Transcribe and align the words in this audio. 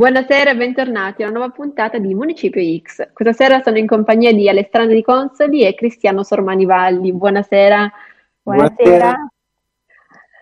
Buonasera 0.00 0.52
e 0.52 0.56
bentornati 0.56 1.22
a 1.22 1.28
una 1.28 1.40
nuova 1.40 1.52
puntata 1.52 1.98
di 1.98 2.14
Municipio 2.14 2.62
X. 2.80 3.12
Questa 3.12 3.34
sera 3.34 3.60
sono 3.60 3.76
in 3.76 3.86
compagnia 3.86 4.32
di 4.32 4.48
Alessandro 4.48 4.94
Di 4.94 5.02
Consoli 5.02 5.62
e 5.62 5.74
Cristiano 5.74 6.22
Sormani 6.22 6.64
Valli. 6.64 7.12
Buonasera. 7.12 7.92
Buonasera. 8.40 9.14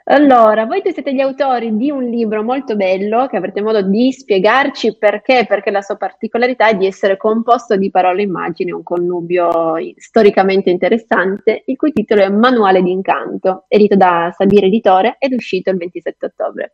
Allora, 0.05 0.65
voi 0.65 0.81
due 0.81 0.93
siete 0.93 1.13
gli 1.13 1.19
autori 1.19 1.77
di 1.77 1.91
un 1.91 2.05
libro 2.05 2.45
molto 2.45 2.77
bello 2.77 3.27
che 3.27 3.37
avrete 3.37 3.61
modo 3.61 3.83
di 3.83 4.13
spiegarci 4.13 4.97
perché, 4.97 5.45
perché 5.49 5.73
la 5.73 5.83
sua 5.83 5.97
particolarità 5.97 6.69
è 6.69 6.77
di 6.77 6.87
essere 6.87 7.17
composto 7.17 7.75
di 7.75 7.91
parole 7.91 8.21
e 8.21 8.27
immagini, 8.27 8.71
un 8.71 8.85
connubio 8.85 9.75
storicamente 9.97 10.71
interessante, 10.71 11.65
il 11.67 11.77
cui 11.77 11.91
titolo 11.91 12.23
è 12.23 12.29
Manuale 12.29 12.81
d'incanto, 12.81 13.65
edito 13.67 13.97
da 13.97 14.33
Sabire 14.37 14.67
Editore 14.67 15.17
ed 15.19 15.33
uscito 15.33 15.71
il 15.71 15.79
27 15.79 16.27
ottobre. 16.27 16.73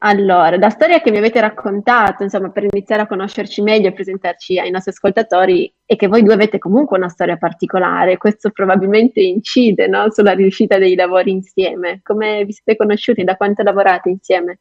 Allora, 0.00 0.56
la 0.56 0.70
storia 0.70 1.00
che 1.00 1.10
mi 1.10 1.16
avete 1.16 1.40
raccontato, 1.40 2.22
insomma, 2.22 2.50
per 2.50 2.66
iniziare 2.70 3.02
a 3.02 3.06
conoscerci 3.06 3.62
meglio 3.62 3.88
e 3.88 3.92
presentarci 3.92 4.58
ai 4.58 4.70
nostri 4.70 4.92
ascoltatori, 4.92 5.72
è 5.84 5.96
che 5.96 6.06
voi 6.06 6.22
due 6.22 6.34
avete 6.34 6.58
comunque 6.58 6.96
una 6.96 7.08
storia 7.08 7.36
particolare. 7.36 8.16
Questo 8.16 8.50
probabilmente 8.50 9.20
incide, 9.20 9.88
no, 9.88 10.08
sulla 10.10 10.32
riuscita 10.32 10.78
dei 10.78 10.94
lavori 10.94 11.32
insieme. 11.32 12.00
Come 12.04 12.44
vi 12.44 12.52
siete 12.52 12.76
conosciuti? 12.76 13.24
Da 13.24 13.36
quanto 13.36 13.64
lavorate 13.64 14.08
insieme? 14.10 14.60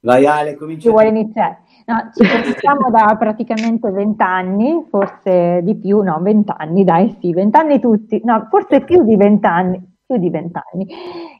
Vai 0.00 0.26
Ale, 0.26 0.56
comincia. 0.56 0.82
Chi 0.82 0.90
vuole 0.90 1.08
iniziare? 1.08 1.60
No, 1.86 2.10
ci 2.14 2.28
conosciamo 2.28 2.90
da 2.90 3.16
praticamente 3.18 3.90
vent'anni, 3.90 4.86
forse 4.90 5.60
di 5.62 5.74
più, 5.76 6.02
no, 6.02 6.18
vent'anni, 6.20 6.84
dai, 6.84 7.16
sì, 7.18 7.32
vent'anni 7.32 7.80
tutti, 7.80 8.20
no, 8.22 8.46
forse 8.50 8.82
più 8.82 9.04
di 9.04 9.16
vent'anni 9.16 9.92
più 10.06 10.16
di 10.18 10.30
vent'anni. 10.30 10.86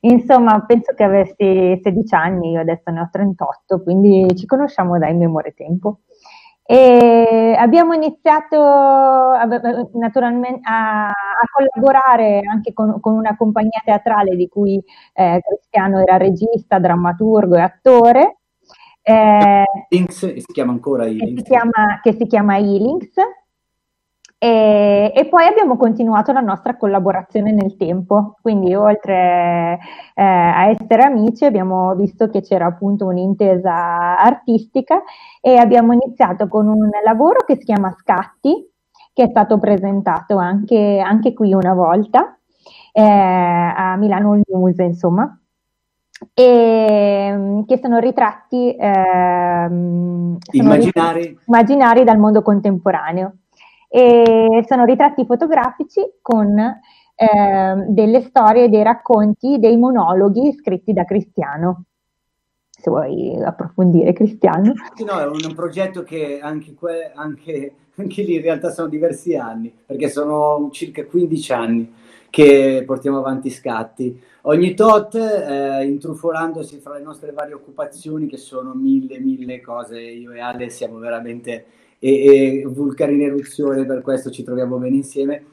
Insomma, 0.00 0.64
penso 0.66 0.92
che 0.94 1.04
avessi 1.04 1.80
16 1.82 2.14
anni, 2.14 2.50
io 2.52 2.60
adesso 2.60 2.90
ne 2.90 3.00
ho 3.00 3.08
38, 3.10 3.82
quindi 3.82 4.34
ci 4.36 4.46
conosciamo 4.46 4.98
da 4.98 5.08
in 5.08 5.18
memoria 5.18 5.52
tempo. 5.54 6.00
E 6.66 7.54
abbiamo 7.58 7.92
iniziato 7.92 8.56
naturalmente 9.92 10.60
a, 10.62 11.08
a 11.08 11.46
collaborare 11.52 12.40
anche 12.50 12.72
con, 12.72 13.00
con, 13.00 13.14
una 13.14 13.36
compagnia 13.36 13.82
teatrale 13.84 14.34
di 14.34 14.48
cui 14.48 14.82
eh, 15.12 15.40
Cristiano 15.46 16.00
era 16.00 16.16
regista, 16.16 16.78
drammaturgo 16.78 17.56
e 17.56 17.60
attore. 17.60 18.38
Eh, 19.02 19.64
si 20.08 20.52
chiama 20.54 20.72
ancora 20.72 21.04
Healings. 21.04 21.34
Che 21.34 21.36
si 21.36 21.42
chiama, 21.42 22.00
che 22.02 22.12
si 22.14 22.26
chiama 22.26 22.56
Healings 22.56 23.12
e, 24.44 25.10
e, 25.14 25.24
poi 25.24 25.46
abbiamo 25.46 25.78
continuato 25.78 26.30
la 26.30 26.40
nostra 26.40 26.76
collaborazione 26.76 27.50
nel 27.50 27.78
tempo, 27.78 28.36
quindi 28.42 28.74
oltre 28.74 29.78
eh, 30.14 30.22
a 30.22 30.66
essere 30.66 31.02
amici 31.02 31.46
abbiamo 31.46 31.94
visto 31.94 32.28
che 32.28 32.42
c'era 32.42 32.66
appunto 32.66 33.06
un'intesa 33.06 34.18
artistica 34.18 35.02
e 35.40 35.56
abbiamo 35.56 35.94
iniziato 35.94 36.46
con 36.46 36.68
un 36.68 36.90
lavoro 37.02 37.42
che 37.46 37.56
si 37.56 37.64
chiama 37.64 37.90
Scatti, 37.98 38.70
che 39.14 39.22
è 39.22 39.28
stato 39.28 39.58
presentato 39.58 40.36
anche, 40.36 40.98
anche 41.02 41.32
qui 41.32 41.54
una 41.54 41.72
volta 41.72 42.38
eh, 42.92 43.02
a 43.02 43.96
Milano 43.96 44.42
Muse, 44.46 44.82
insomma 44.82 45.38
e 46.34 47.62
che 47.66 47.78
sono 47.82 47.98
ritratti 47.98 48.74
eh, 48.74 49.68
immaginari. 50.52 51.38
immaginari 51.46 52.04
dal 52.04 52.18
mondo 52.18 52.42
contemporaneo 52.42 53.36
e 53.94 54.64
sono 54.66 54.84
ritratti 54.84 55.24
fotografici 55.24 56.00
con 56.20 56.58
eh, 56.58 57.84
delle 57.86 58.22
storie, 58.22 58.68
dei 58.68 58.82
racconti, 58.82 59.60
dei 59.60 59.76
monologhi 59.76 60.52
scritti 60.52 60.92
da 60.92 61.04
Cristiano. 61.04 61.84
Se 62.68 62.90
vuoi 62.90 63.40
approfondire, 63.40 64.12
Cristiano. 64.12 64.72
Sì, 64.96 65.04
no, 65.04 65.20
è 65.20 65.26
un 65.26 65.54
progetto 65.54 66.02
che 66.02 66.40
anche, 66.42 66.74
que- 66.74 67.12
anche, 67.14 67.72
anche 67.94 68.22
lì 68.24 68.34
in 68.34 68.42
realtà 68.42 68.72
sono 68.72 68.88
diversi 68.88 69.36
anni, 69.36 69.72
perché 69.86 70.08
sono 70.08 70.70
circa 70.72 71.06
15 71.06 71.52
anni 71.52 71.94
che 72.30 72.82
portiamo 72.84 73.18
avanti 73.18 73.48
scatti. 73.48 74.20
Ogni 74.42 74.74
tot, 74.74 75.14
eh, 75.14 75.86
intrufolandosi 75.86 76.78
fra 76.80 76.94
le 76.94 77.02
nostre 77.04 77.30
varie 77.30 77.54
occupazioni, 77.54 78.26
che 78.26 78.38
sono 78.38 78.74
mille, 78.74 79.20
mille 79.20 79.60
cose, 79.60 80.00
io 80.00 80.32
e 80.32 80.40
Ale 80.40 80.68
siamo 80.68 80.98
veramente 80.98 81.64
e, 82.04 82.60
e 82.60 82.66
vulcani 82.66 83.14
in 83.14 83.22
eruzione, 83.22 83.86
per 83.86 84.02
questo 84.02 84.30
ci 84.30 84.42
troviamo 84.42 84.76
bene 84.76 84.96
insieme. 84.96 85.46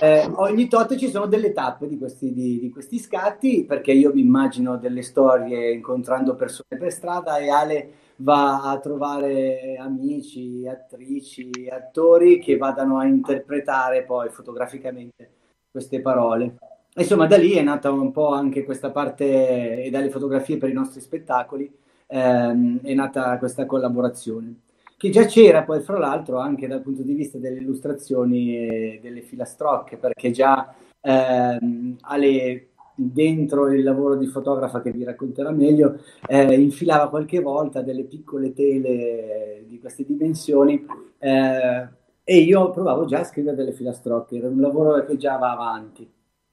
Eh, 0.00 0.26
ogni 0.36 0.66
tot 0.66 0.96
ci 0.96 1.10
sono 1.10 1.26
delle 1.26 1.52
tappe 1.52 1.86
di 1.86 1.98
questi, 1.98 2.32
di, 2.32 2.58
di 2.58 2.70
questi, 2.70 2.98
scatti, 2.98 3.66
perché 3.66 3.92
io 3.92 4.10
mi 4.14 4.22
immagino 4.22 4.78
delle 4.78 5.02
storie 5.02 5.72
incontrando 5.72 6.36
persone 6.36 6.80
per 6.80 6.90
strada 6.90 7.36
e 7.36 7.50
Ale 7.50 7.90
va 8.16 8.62
a 8.62 8.78
trovare 8.78 9.76
amici, 9.78 10.66
attrici, 10.66 11.68
attori 11.70 12.38
che 12.38 12.56
vadano 12.56 12.96
a 12.96 13.04
interpretare 13.04 14.04
poi 14.04 14.30
fotograficamente 14.30 15.30
queste 15.70 16.00
parole. 16.00 16.54
Insomma, 16.94 17.26
da 17.26 17.36
lì 17.36 17.52
è 17.52 17.62
nata 17.62 17.92
un 17.92 18.10
po' 18.10 18.28
anche 18.28 18.64
questa 18.64 18.90
parte, 18.90 19.84
e 19.84 19.90
dalle 19.90 20.08
fotografie 20.08 20.56
per 20.56 20.70
i 20.70 20.74
nostri 20.74 21.02
spettacoli, 21.02 21.70
ehm, 22.06 22.80
è 22.80 22.94
nata 22.94 23.36
questa 23.36 23.66
collaborazione 23.66 24.60
che 25.00 25.08
già 25.08 25.24
c'era 25.24 25.62
poi 25.62 25.80
fra 25.80 25.96
l'altro 25.96 26.36
anche 26.36 26.68
dal 26.68 26.82
punto 26.82 27.00
di 27.00 27.14
vista 27.14 27.38
delle 27.38 27.60
illustrazioni 27.60 28.54
e 28.54 29.00
delle 29.02 29.22
filastrocche, 29.22 29.96
perché 29.96 30.30
già 30.30 30.74
ehm, 31.00 31.96
Ale 32.02 32.66
dentro 32.94 33.72
il 33.72 33.82
lavoro 33.82 34.16
di 34.16 34.26
fotografa 34.26 34.82
che 34.82 34.90
vi 34.90 35.04
racconterà 35.04 35.52
meglio, 35.52 36.00
eh, 36.28 36.52
infilava 36.52 37.08
qualche 37.08 37.40
volta 37.40 37.80
delle 37.80 38.04
piccole 38.04 38.52
tele 38.52 39.64
di 39.66 39.80
queste 39.80 40.04
dimensioni 40.04 40.84
eh, 41.18 41.88
e 42.22 42.36
io 42.36 42.70
provavo 42.70 43.06
già 43.06 43.20
a 43.20 43.24
scrivere 43.24 43.56
delle 43.56 43.72
filastrocche, 43.72 44.36
era 44.36 44.48
un 44.48 44.60
lavoro 44.60 45.02
che 45.06 45.16
già 45.16 45.38
va 45.38 45.52
avanti. 45.52 46.06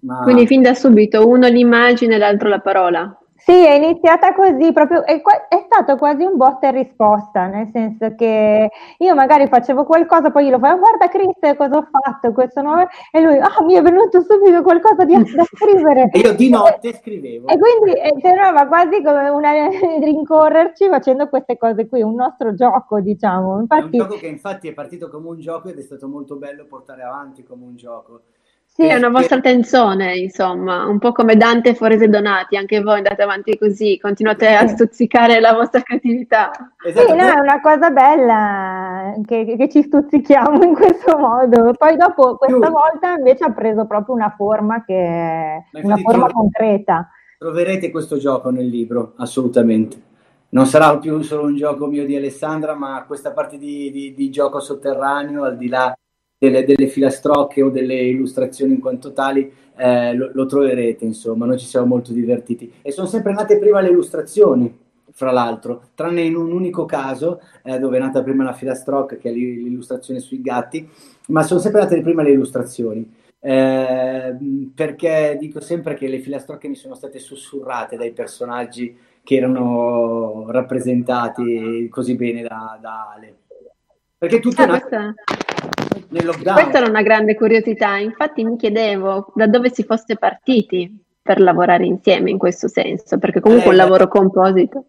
Ma... 0.04 0.22
Quindi 0.24 0.48
fin 0.48 0.62
da 0.62 0.74
subito 0.74 1.28
uno 1.28 1.50
l'immagine 1.50 2.18
l'altro 2.18 2.48
la 2.48 2.62
parola. 2.62 3.20
Sì, 3.38 3.54
è 3.54 3.74
iniziata 3.74 4.34
così, 4.34 4.74
proprio, 4.74 5.06
è, 5.06 5.22
è, 5.22 5.66
stato 5.66 5.96
quasi 5.96 6.24
un 6.24 6.38
botta 6.38 6.70
e 6.70 6.72
risposta, 6.72 7.46
nel 7.46 7.70
senso 7.72 8.16
che 8.16 8.70
io 8.98 9.16
magari 9.16 9.48
facevo 9.48 9.86
qualcosa, 9.86 10.32
poi 10.32 10.48
gli 10.48 10.50
lo 10.50 10.58
facevo, 10.58 10.80
guarda 10.80 11.08
Chris 11.08 11.56
cosa 11.56 11.78
ho 11.78 11.88
fatto, 11.90 12.32
questo 12.34 12.62
nuovo... 12.62 12.88
e 13.12 13.22
lui, 13.22 13.38
ah, 13.38 13.64
mi 13.64 13.76
è 13.76 13.82
venuto 13.82 14.22
subito 14.22 14.64
qualcosa 14.64 15.06
di, 15.06 15.14
da 15.36 15.44
scrivere. 15.44 16.10
e 16.12 16.20
io 16.20 16.34
di 16.34 16.50
notte 16.50 16.94
scrivevo. 16.94 17.48
E 17.48 17.58
quindi 17.60 18.00
eh, 18.00 18.16
sembrava 18.22 18.66
quasi 18.66 19.04
come 19.04 19.30
una 19.30 19.52
rincorrerci 20.02 20.88
facendo 20.90 21.30
queste 21.30 21.58
cose 21.58 21.88
qui, 21.88 22.02
un 22.02 22.16
nostro 22.16 22.56
gioco, 22.56 23.00
diciamo. 23.00 23.60
Infatti, 23.60 23.82
è 23.82 24.02
un 24.02 24.08
gioco 24.08 24.20
che 24.20 24.28
infatti 24.28 24.68
è 24.68 24.74
partito 24.74 25.10
come 25.10 25.30
un 25.30 25.40
gioco 25.40 25.70
ed 25.70 25.78
è 25.78 25.84
stato 25.84 26.08
molto 26.08 26.38
bello 26.38 26.66
portare 26.66 27.04
avanti 27.04 27.44
come 27.44 27.66
un 27.66 27.76
gioco. 27.76 28.22
Sì, 28.78 28.86
è 28.86 28.94
una 28.94 29.10
vostra 29.10 29.40
tensione, 29.42 30.16
insomma, 30.18 30.86
un 30.86 31.00
po' 31.00 31.12
come 31.12 31.36
Dante 31.36 31.70
e 31.70 31.74
Forese 31.74 32.10
Donati, 32.10 32.58
anche 32.58 32.80
voi 32.80 32.98
andate 32.98 33.24
avanti 33.24 33.58
così, 33.58 33.98
continuate 34.00 34.50
a 34.50 34.68
stuzzicare 34.68 35.40
la 35.40 35.54
vostra 35.54 35.82
creatività. 35.82 36.52
Esatto. 36.86 37.08
Sì, 37.08 37.16
no, 37.16 37.24
è 37.24 37.40
una 37.40 37.60
cosa 37.60 37.90
bella 37.90 39.16
che, 39.26 39.56
che, 39.58 39.68
ci 39.68 39.82
stuzzichiamo 39.82 40.64
in 40.64 40.76
questo 40.76 41.18
modo. 41.18 41.74
Poi 41.76 41.98
dopo, 41.98 42.38
questa 42.38 42.70
volta 42.70 43.16
invece 43.18 43.46
ha 43.46 43.52
preso 43.52 43.88
proprio 43.88 44.14
una 44.14 44.32
forma 44.38 44.86
che 44.86 44.94
è 44.94 45.64
una 45.82 45.98
forma 45.98 46.32
concreta. 46.32 47.10
Troverete 47.40 47.90
questo 47.90 48.20
gioco 48.20 48.52
nel 48.52 48.68
libro, 48.68 49.14
assolutamente. 49.18 50.00
Non 50.50 50.68
sarà 50.68 50.96
più 51.00 51.20
solo 51.22 51.46
un 51.46 51.56
gioco 51.56 51.88
mio 51.88 52.06
di 52.06 52.16
Alessandra, 52.16 52.76
ma 52.76 53.04
questa 53.08 53.32
parte 53.32 53.58
di, 53.58 53.90
di, 53.90 54.14
di 54.14 54.30
gioco 54.30 54.60
sotterraneo, 54.60 55.46
al 55.46 55.58
di 55.58 55.68
là 55.68 55.98
delle, 56.38 56.64
delle, 56.66 56.88
filastrocche 56.88 57.62
o 57.62 57.70
delle 57.70 57.96
illustrazioni 57.96 58.74
in 58.74 58.80
quanto 58.80 59.12
tali, 59.12 59.52
eh, 59.76 60.14
lo, 60.14 60.30
lo, 60.34 60.46
troverete, 60.46 61.06
insomma, 61.06 61.46
noi 61.46 61.58
ci 61.58 61.66
siamo 61.66 61.88
molto 61.88 62.14
divertiti. 62.14 62.72
E 62.82 62.92
sono 62.92 63.08
sempre 63.08 63.34
nate 63.34 63.58
prima 63.58 63.82
le 63.82 63.90
illustrazioni, 63.90 64.86
fra 65.12 65.32
l'altro, 65.32 65.90
tranne 65.96 66.22
in 66.22 66.36
un 66.36 66.52
unico 66.52 66.86
caso, 66.86 67.42
eh, 67.64 67.80
dove 67.80 67.98
è 67.98 68.00
nata 68.00 68.22
prima 68.22 68.44
la 68.44 68.54
filastrocca, 68.54 69.16
che 69.16 69.30
è 69.30 69.34
l'illustrazione 69.34 70.20
sui 70.20 70.42
gatti, 70.42 70.88
ma 71.28 71.42
sono 71.42 71.60
sempre 71.60 71.82
nate 71.82 72.02
prima 72.02 72.22
le 72.22 72.32
illustrazioni. 72.32 73.26
Eh, 73.40 74.36
perché 74.76 75.38
dico 75.40 75.60
sempre 75.60 75.94
che 75.94 76.08
le 76.08 76.20
filastrocche 76.20 76.68
mi 76.68 76.76
sono 76.76 76.96
state 76.96 77.20
sussurrate 77.20 77.96
dai 77.96 78.12
personaggi 78.12 78.96
che 79.24 79.36
erano 79.36 80.46
rappresentati 80.50 81.88
così 81.90 82.16
bene 82.16 82.42
da, 82.42 82.78
da 82.80 83.12
Ale. 83.16 83.36
Perché 84.18 84.40
tutto 84.40 84.62
ah, 84.62 84.66
è 84.66 84.68
nato 84.68 85.16
nel 86.10 86.26
lockdown. 86.26 86.56
Questa 86.56 86.78
era 86.78 86.90
una 86.90 87.02
grande 87.02 87.36
curiosità, 87.36 87.98
infatti 87.98 88.44
mi 88.44 88.56
chiedevo 88.56 89.32
da 89.36 89.48
dove 89.48 89.72
si 89.72 89.84
fosse 89.84 90.16
partiti 90.18 91.06
per 91.22 91.42
lavorare 91.42 91.86
insieme 91.86 92.30
in 92.30 92.38
questo 92.38 92.68
senso, 92.68 93.18
perché 93.18 93.40
comunque 93.40 93.68
eh, 93.68 93.72
un 93.72 93.76
lavoro 93.76 94.08
composito. 94.08 94.86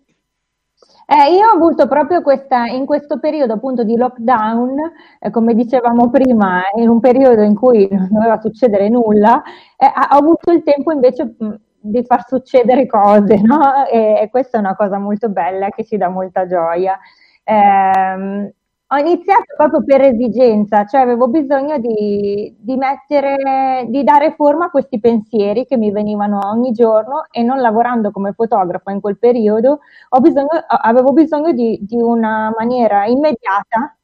Eh, 1.11 1.33
io 1.33 1.47
ho 1.49 1.55
avuto 1.55 1.89
proprio 1.89 2.21
questa, 2.21 2.67
in 2.67 2.85
questo 2.85 3.19
periodo 3.19 3.55
appunto 3.55 3.83
di 3.83 3.97
lockdown, 3.97 4.77
eh, 5.21 5.31
come 5.31 5.55
dicevamo 5.55 6.11
prima, 6.11 6.63
in 6.77 6.89
un 6.89 7.01
periodo 7.01 7.41
in 7.41 7.55
cui 7.55 7.89
non 7.91 8.09
doveva 8.11 8.39
succedere 8.39 8.91
nulla, 8.91 9.43
eh, 9.77 9.87
ho 9.87 10.17
avuto 10.17 10.53
il 10.53 10.63
tempo 10.63 10.93
invece 10.93 11.35
mh, 11.39 11.55
di 11.81 12.05
far 12.05 12.27
succedere 12.27 12.87
cose, 12.87 13.41
no? 13.41 13.87
E, 13.87 14.21
e, 14.21 14.29
questa 14.29 14.59
è 14.59 14.61
una 14.61 14.77
cosa 14.77 14.99
molto 14.99 15.31
bella 15.31 15.71
che 15.71 15.85
ci 15.85 15.97
dà 15.97 16.09
molta 16.09 16.47
gioia. 16.47 16.99
Eh, 17.43 18.55
ho 18.91 18.97
iniziato 18.97 19.55
proprio 19.55 19.85
per 19.85 20.01
esigenza, 20.01 20.87
cioè 20.87 21.03
avevo 21.03 21.29
bisogno 21.29 21.79
di, 21.79 22.55
di, 22.59 22.77
mettere, 22.77 23.85
di 23.89 24.03
dare 24.03 24.35
forma 24.35 24.67
a 24.67 24.71
questi 24.71 24.99
pensieri 24.99 25.67
che 25.67 25.77
mi 25.77 25.91
venivano 25.91 26.41
ogni 26.45 26.73
giorno 26.73 27.27
e 27.31 27.43
non 27.43 27.61
lavorando 27.61 28.11
come 28.11 28.33
fotografa 28.33 28.91
in 28.91 29.01
quel 29.01 29.19
periodo, 29.19 29.81
bisogno, 30.21 30.49
avevo 30.67 31.13
bisogno 31.13 31.53
di, 31.53 31.79
di, 31.83 32.01
una 32.01 32.51
maniera 32.57 33.05
immediata 33.05 33.95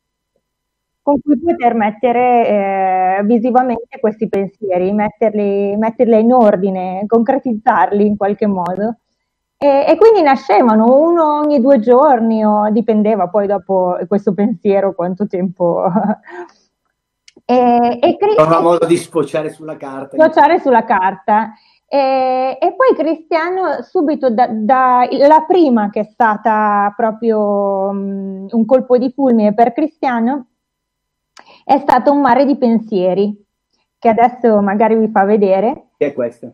con 1.01 1.21
cui 1.21 1.39
poter 1.39 1.75
mettere 1.75 3.19
eh, 3.19 3.25
visivamente 3.25 3.99
questi 4.01 4.29
pensieri, 4.29 4.93
metterli, 4.93 5.77
metterli 5.77 6.21
in 6.21 6.33
ordine, 6.33 7.05
concretizzarli 7.07 8.07
in 8.07 8.17
qualche 8.17 8.47
modo. 8.47 8.99
E, 9.65 9.87
e, 9.89 9.97
quindi 9.97 10.21
nascevano 10.21 10.95
uno 10.95 11.39
ogni 11.39 11.59
due 11.59 11.81
giorni, 11.81 12.45
o 12.45 12.69
dipendeva 12.69 13.29
poi 13.29 13.47
dopo 13.47 13.97
questo 14.07 14.35
pensiero 14.35 14.95
quanto 14.95 15.27
tempo. 15.27 15.87
e, 17.47 17.99
e 17.99 18.17
Cri- 18.19 18.61
modo 18.61 18.85
di 18.85 18.99
sfociare 18.99 19.49
sulla 19.49 19.79
carta. 19.79 20.19
Sfociare 20.19 20.61
sulla 20.61 20.85
carta. 20.85 21.55
E, 21.87 22.59
e, 22.61 22.75
poi 22.75 22.95
Cristiano, 22.95 23.81
subito 23.81 24.29
da, 24.29 24.49
da, 24.49 25.09
la 25.11 25.45
prima 25.49 25.89
che 25.89 26.01
è 26.01 26.09
stata 26.13 26.93
proprio 26.95 27.89
um, 27.89 28.47
un 28.51 28.65
colpo 28.67 28.99
di 28.99 29.11
fulmine 29.13 29.55
per 29.55 29.73
Cristiano, 29.73 30.49
è 31.65 31.79
stato 31.79 32.13
un 32.13 32.21
mare 32.21 32.45
di 32.45 32.59
pensieri, 32.59 33.35
che 33.99 34.11
adesso 34.11 34.61
magari 34.61 34.95
vi 34.95 35.09
fa 35.09 35.25
vedere. 35.25 35.87
Che 35.97 36.09
è 36.09 36.13
questo? 36.13 36.53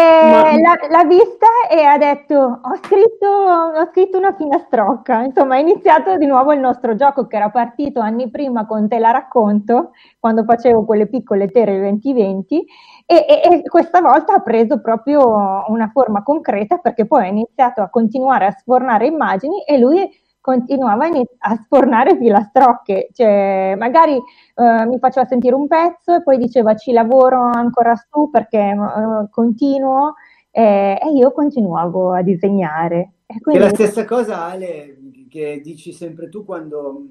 E 0.00 0.60
l'ha, 0.60 0.78
l'ha, 0.88 1.04
vista 1.04 1.46
e 1.68 1.82
ha 1.82 1.98
detto: 1.98 2.34
ho 2.36 2.76
scritto, 2.76 3.26
ho 3.26 3.86
scritto, 3.90 4.16
una 4.16 4.32
filastrocca. 4.32 5.22
Insomma, 5.22 5.56
è 5.56 5.60
iniziato 5.60 6.16
di 6.16 6.26
nuovo 6.26 6.52
il 6.52 6.60
nostro 6.60 6.94
gioco 6.94 7.26
che 7.26 7.34
era 7.36 7.50
partito 7.50 7.98
anni 7.98 8.30
prima 8.30 8.64
con 8.64 8.86
Te 8.86 9.00
la 9.00 9.10
racconto, 9.10 9.90
quando 10.20 10.44
facevo 10.44 10.84
quelle 10.84 11.08
piccole 11.08 11.48
tere 11.48 11.78
2020, 11.78 12.64
e, 13.06 13.26
e, 13.28 13.40
e 13.42 13.62
questa 13.68 14.00
volta 14.00 14.34
ha 14.34 14.40
preso 14.40 14.80
proprio 14.80 15.64
una 15.66 15.90
forma 15.92 16.22
concreta 16.22 16.78
perché 16.78 17.04
poi 17.04 17.24
ha 17.24 17.28
iniziato 17.28 17.80
a 17.82 17.88
continuare 17.88 18.46
a 18.46 18.52
sfornare 18.52 19.06
immagini 19.06 19.64
e 19.64 19.78
lui 19.78 20.08
continuava 20.48 21.08
a 21.40 21.56
sfornare 21.56 22.16
filastrocche, 22.16 23.10
cioè 23.12 23.74
magari 23.76 24.14
eh, 24.14 24.86
mi 24.86 24.98
faceva 24.98 25.26
sentire 25.26 25.54
un 25.54 25.66
pezzo 25.66 26.14
e 26.14 26.22
poi 26.22 26.38
diceva 26.38 26.74
ci 26.74 26.92
lavoro 26.92 27.38
ancora 27.42 27.94
su 27.94 28.30
perché 28.30 28.58
eh, 28.58 29.28
continuo 29.30 30.14
eh, 30.50 30.98
e 31.02 31.10
io 31.14 31.32
continuavo 31.32 32.14
a 32.14 32.22
disegnare. 32.22 33.12
E 33.26 33.40
quindi... 33.42 33.60
È 33.60 33.64
la 33.66 33.74
stessa 33.74 34.06
cosa 34.06 34.46
Ale 34.46 34.96
che 35.28 35.60
dici 35.62 35.92
sempre 35.92 36.30
tu 36.30 36.46
quando 36.46 37.02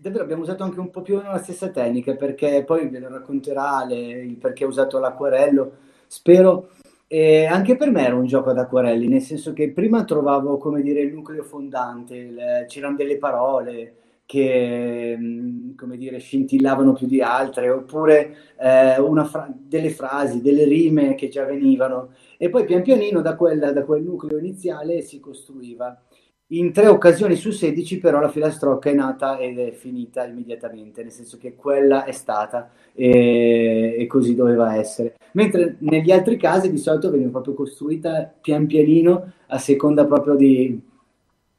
davvero 0.00 0.24
abbiamo 0.24 0.42
usato 0.42 0.64
anche 0.64 0.80
un 0.80 0.90
po' 0.90 1.02
più 1.02 1.14
o 1.14 1.18
meno 1.18 1.30
la 1.30 1.38
stessa 1.38 1.68
tecnica 1.68 2.16
perché 2.16 2.64
poi 2.64 2.88
ve 2.88 2.98
lo 2.98 3.08
racconterà 3.08 3.76
Ale 3.76 4.36
perché 4.40 4.64
ha 4.64 4.66
usato 4.66 4.98
l'acquarello. 4.98 5.74
Spero 6.08 6.70
e 7.12 7.44
anche 7.44 7.74
per 7.76 7.90
me 7.90 8.06
era 8.06 8.14
un 8.14 8.26
gioco 8.26 8.50
ad 8.50 8.58
acquarelli, 8.58 9.08
nel 9.08 9.20
senso 9.20 9.52
che 9.52 9.72
prima 9.72 10.04
trovavo, 10.04 10.58
come 10.58 10.80
dire, 10.80 11.00
il 11.00 11.12
nucleo 11.12 11.42
fondante, 11.42 12.30
le, 12.30 12.66
c'erano 12.68 12.94
delle 12.94 13.18
parole 13.18 13.94
che, 14.24 15.16
mm, 15.18 15.74
come 15.74 15.96
dire, 15.96 16.18
scintillavano 16.20 16.92
più 16.92 17.08
di 17.08 17.20
altre, 17.20 17.68
oppure 17.68 18.36
eh, 18.60 18.94
fra- 19.24 19.52
delle 19.52 19.90
frasi, 19.90 20.40
delle 20.40 20.64
rime 20.64 21.16
che 21.16 21.26
già 21.28 21.44
venivano. 21.44 22.10
E 22.38 22.48
poi 22.48 22.64
pian 22.64 22.82
pianino 22.82 23.20
da, 23.22 23.34
quella, 23.34 23.72
da 23.72 23.82
quel 23.84 24.04
nucleo 24.04 24.38
iniziale 24.38 25.00
si 25.00 25.18
costruiva. 25.18 26.00
In 26.52 26.72
tre 26.72 26.88
occasioni 26.88 27.36
su 27.36 27.52
16 27.52 27.98
però 27.98 28.18
la 28.18 28.28
filastrocca 28.28 28.90
è 28.90 28.92
nata 28.92 29.38
ed 29.38 29.60
è 29.60 29.70
finita 29.70 30.26
immediatamente, 30.26 31.00
nel 31.02 31.12
senso 31.12 31.38
che 31.38 31.54
quella 31.54 32.02
è 32.02 32.10
stata 32.10 32.70
e, 32.92 33.94
e 33.96 34.06
così 34.08 34.34
doveva 34.34 34.74
essere. 34.74 35.14
Mentre 35.32 35.76
negli 35.78 36.10
altri 36.10 36.36
casi 36.36 36.68
di 36.68 36.78
solito 36.78 37.08
veniva 37.08 37.30
proprio 37.30 37.54
costruita 37.54 38.32
pian 38.40 38.66
pianino 38.66 39.32
a 39.46 39.58
seconda 39.58 40.04
proprio 40.06 40.34
di, 40.34 40.80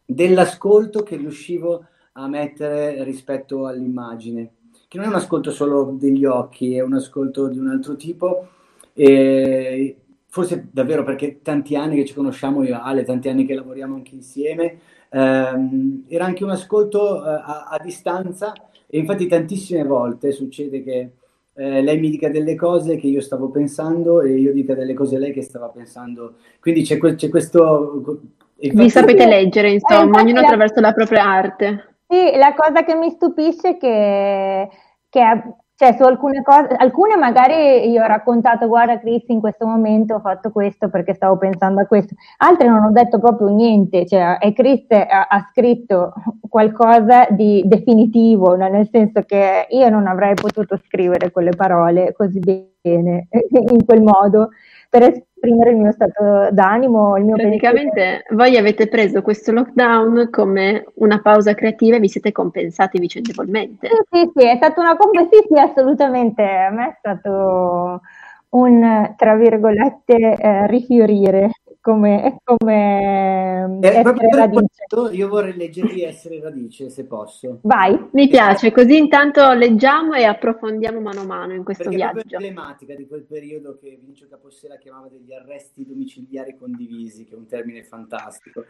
dell'ascolto 0.03 1.03
che 1.03 1.15
riuscivo 1.15 1.85
a 2.13 2.27
mettere 2.27 3.01
rispetto 3.05 3.67
all'immagine, 3.67 4.51
che 4.89 4.97
non 4.97 5.05
è 5.05 5.09
un 5.09 5.15
ascolto 5.15 5.51
solo 5.51 5.95
degli 5.97 6.25
occhi, 6.25 6.75
è 6.75 6.81
un 6.81 6.95
ascolto 6.95 7.47
di 7.47 7.57
un 7.57 7.69
altro 7.69 7.95
tipo. 7.95 8.49
E 8.93 10.00
forse 10.31 10.69
davvero 10.71 11.03
perché 11.03 11.41
tanti 11.41 11.75
anni 11.75 11.97
che 11.97 12.05
ci 12.05 12.13
conosciamo 12.13 12.63
io 12.63 12.75
e 12.75 12.79
Ale, 12.81 13.03
tanti 13.03 13.27
anni 13.27 13.45
che 13.45 13.53
lavoriamo 13.53 13.95
anche 13.95 14.15
insieme, 14.15 14.77
ehm, 15.09 16.05
era 16.07 16.23
anche 16.23 16.45
un 16.45 16.51
ascolto 16.51 17.21
eh, 17.21 17.29
a, 17.29 17.67
a, 17.69 17.79
distanza 17.83 18.53
e 18.87 18.97
infatti 18.97 19.27
tantissime 19.27 19.83
volte 19.83 20.31
succede 20.31 20.83
che 20.83 21.11
eh, 21.53 21.81
lei 21.81 21.99
mi 21.99 22.09
dica 22.09 22.29
delle 22.29 22.55
cose 22.55 22.95
che 22.95 23.07
io 23.07 23.19
stavo 23.19 23.49
pensando 23.49 24.21
e 24.21 24.37
io 24.37 24.53
dica 24.53 24.73
delle 24.73 24.93
cose 24.93 25.17
a 25.17 25.19
lei 25.19 25.33
che 25.33 25.41
stava 25.41 25.67
pensando. 25.67 26.35
Quindi 26.61 26.83
c'è, 26.83 26.97
c'è 26.97 27.27
questo... 27.27 28.21
Vi 28.55 28.89
sapete 28.89 29.25
leggere, 29.25 29.71
insomma, 29.71 30.19
eh, 30.19 30.21
ognuno 30.21 30.39
la... 30.39 30.47
attraverso 30.47 30.79
la 30.79 30.93
propria 30.93 31.25
arte. 31.25 31.95
Sì, 32.07 32.37
la 32.37 32.53
cosa 32.53 32.85
che 32.85 32.95
mi 32.95 33.09
stupisce 33.09 33.71
è 33.71 33.77
che, 33.77 34.69
che 35.09 35.43
cioè, 35.81 35.95
su 35.95 36.03
alcune 36.03 36.43
cose, 36.43 36.75
alcune 36.77 37.15
magari 37.15 37.89
io 37.89 38.03
ho 38.03 38.05
raccontato, 38.05 38.67
guarda 38.67 38.99
Chris, 38.99 39.23
in 39.29 39.39
questo 39.39 39.65
momento 39.65 40.13
ho 40.13 40.19
fatto 40.19 40.51
questo 40.51 40.89
perché 40.89 41.15
stavo 41.15 41.39
pensando 41.39 41.81
a 41.81 41.85
questo, 41.85 42.13
altre 42.37 42.67
non 42.67 42.83
ho 42.83 42.91
detto 42.91 43.17
proprio 43.17 43.47
niente, 43.47 44.05
cioè, 44.05 44.37
e 44.39 44.53
Chris 44.53 44.85
ha, 44.91 45.25
ha 45.27 45.47
scritto 45.49 46.13
qualcosa 46.47 47.25
di 47.31 47.63
definitivo, 47.65 48.55
no? 48.55 48.67
nel 48.67 48.89
senso 48.91 49.23
che 49.23 49.65
io 49.71 49.89
non 49.89 50.05
avrei 50.05 50.35
potuto 50.35 50.77
scrivere 50.85 51.31
quelle 51.31 51.55
parole 51.55 52.13
così 52.15 52.37
bene, 52.37 53.27
in 53.49 53.83
quel 53.83 54.03
modo, 54.03 54.49
per 54.91 55.03
esprimere 55.03 55.69
il 55.69 55.77
mio 55.77 55.91
stato 55.93 56.49
d'animo, 56.51 57.15
il 57.15 57.23
mio 57.23 57.38
Praticamente 57.38 57.93
pensiero. 57.93 58.35
voi 58.35 58.57
avete 58.57 58.89
preso 58.89 59.21
questo 59.21 59.53
lockdown 59.53 60.27
come 60.29 60.83
una 60.95 61.21
pausa 61.21 61.53
creativa 61.53 61.95
e 61.95 62.01
vi 62.01 62.09
siete 62.09 62.33
compensati 62.33 63.00
vicendevolmente. 63.00 63.88
Sì, 63.88 63.95
sì, 64.12 64.31
sì, 64.36 64.48
è 64.50 64.57
stata 64.57 64.81
una 64.81 64.98
compensazione, 64.98 65.45
sì, 65.48 65.53
sì, 65.53 65.62
assolutamente. 65.62 66.43
A 66.43 66.71
me 66.71 66.88
è 66.89 66.95
stato 67.00 68.01
un, 68.50 69.13
tra 69.15 69.36
virgolette, 69.38 70.36
eh, 70.38 70.67
rifiorire 70.67 71.51
come, 71.81 72.38
come 72.43 73.79
eh, 73.81 73.88
essere 73.88 74.29
radice. 74.29 74.85
Io 75.11 75.27
vorrei 75.27 75.57
leggervi 75.57 76.03
essere 76.03 76.39
radice, 76.39 76.89
se 76.89 77.05
posso. 77.05 77.59
Vai. 77.63 78.09
Mi 78.11 78.27
piace, 78.27 78.71
così 78.71 78.97
intanto 78.97 79.51
leggiamo 79.53 80.13
e 80.13 80.23
approfondiamo 80.23 81.01
mano 81.01 81.21
a 81.21 81.25
mano 81.25 81.53
in 81.53 81.63
questo 81.63 81.83
Perché 81.83 81.97
viaggio. 81.97 82.19
È 82.19 82.33
emblematica 82.35 82.95
di 82.95 83.07
quel 83.07 83.23
periodo 83.23 83.77
che 83.77 83.97
Vinicio 84.00 84.27
Capossela 84.29 84.77
chiamava 84.77 85.07
degli 85.09 85.33
arresti 85.33 85.85
domiciliari 85.85 86.55
condivisi, 86.55 87.25
che 87.25 87.33
è 87.33 87.38
un 87.38 87.47
termine 87.47 87.83
fantastico. 87.83 88.65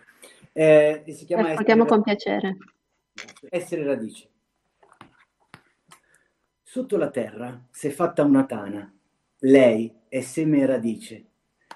Eh, 0.53 1.03
e 1.05 1.11
si 1.13 1.25
chiama 1.25 1.49
Ascoltiamo 1.49 1.85
con 1.85 2.01
piacere. 2.01 2.57
Essere 3.49 3.83
radice. 3.83 4.29
Sotto 6.63 6.95
la 6.95 7.09
terra 7.09 7.61
si 7.69 7.87
è 7.87 7.89
fatta 7.89 8.23
una 8.23 8.45
tana. 8.45 8.89
Lei 9.39 9.93
è 10.07 10.21
seme 10.21 10.59
e 10.59 10.65
radice 10.65 11.25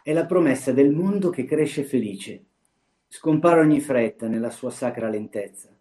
è 0.05 0.13
la 0.13 0.27
promessa 0.27 0.71
del 0.71 0.91
mondo 0.91 1.31
che 1.31 1.45
cresce 1.45 1.83
felice. 1.83 2.45
Scompare 3.07 3.61
ogni 3.61 3.81
fretta 3.81 4.27
nella 4.27 4.51
sua 4.51 4.69
sacra 4.69 5.09
lentezza. 5.09 5.75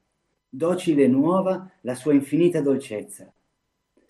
Docile 0.49 1.05
e 1.05 1.09
nuova 1.09 1.71
la 1.83 1.95
sua 1.95 2.15
infinita 2.15 2.63
dolcezza. 2.63 3.31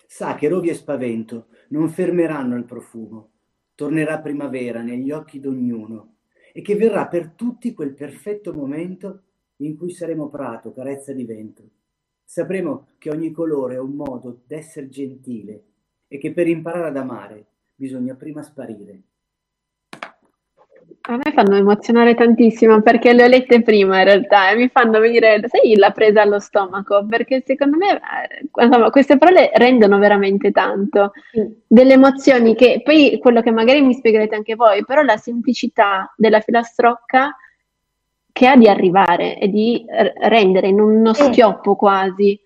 Sa 0.07 0.35
che 0.35 0.47
rovi 0.47 0.69
e 0.69 0.73
spavento 0.73 1.47
non 1.71 1.89
fermeranno 1.89 2.55
il 2.55 2.63
profumo. 2.63 3.31
Tornerà 3.75 4.21
primavera 4.21 4.81
negli 4.81 5.11
occhi 5.11 5.41
d'ognuno 5.41 6.13
e 6.53 6.61
che 6.61 6.77
verrà 6.77 7.07
per 7.07 7.31
tutti 7.31 7.73
quel 7.73 7.93
perfetto 7.93 8.53
momento 8.53 9.23
in 9.57 9.75
cui 9.75 9.91
saremo 9.91 10.29
prato, 10.29 10.71
carezza 10.71 11.11
di 11.11 11.25
vento. 11.25 11.69
Sapremo 12.23 12.87
che 12.99 13.09
ogni 13.09 13.31
colore 13.31 13.75
è 13.75 13.79
un 13.79 13.91
modo 13.91 14.43
d'essere 14.47 14.87
gentile 14.87 15.63
e 16.07 16.17
che 16.17 16.31
per 16.31 16.47
imparare 16.47 16.87
ad 16.87 16.95
amare 16.95 17.45
bisogna 17.75 18.15
prima 18.15 18.41
sparire. 18.41 19.01
A 21.07 21.17
me 21.17 21.31
fanno 21.33 21.55
emozionare 21.55 22.15
tantissimo 22.15 22.81
perché 22.81 23.13
le 23.13 23.25
ho 23.25 23.27
lette 23.27 23.61
prima 23.61 23.99
in 23.99 24.05
realtà 24.05 24.49
e 24.49 24.55
mi 24.55 24.69
fanno 24.69 24.99
venire, 24.99 25.39
sai, 25.45 25.75
la 25.75 25.91
presa 25.91 26.23
allo 26.23 26.39
stomaco 26.39 27.05
perché 27.07 27.43
secondo 27.45 27.77
me 27.77 27.91
eh, 27.91 28.63
insomma, 28.63 28.89
queste 28.89 29.17
parole 29.17 29.51
rendono 29.53 29.99
veramente 29.99 30.49
tanto. 30.49 31.11
Delle 31.67 31.93
emozioni 31.93 32.55
che 32.55 32.81
poi 32.83 33.19
quello 33.19 33.41
che 33.41 33.51
magari 33.51 33.81
mi 33.81 33.93
spiegherete 33.93 34.33
anche 34.33 34.55
voi, 34.55 34.83
però 34.83 35.03
la 35.03 35.17
semplicità 35.17 36.11
della 36.17 36.39
filastrocca 36.39 37.35
che 38.31 38.47
ha 38.47 38.55
di 38.57 38.67
arrivare 38.67 39.37
e 39.37 39.47
di 39.47 39.85
rendere 39.87 40.67
in 40.67 40.81
uno 40.81 41.13
schioppo 41.13 41.75
quasi 41.75 42.37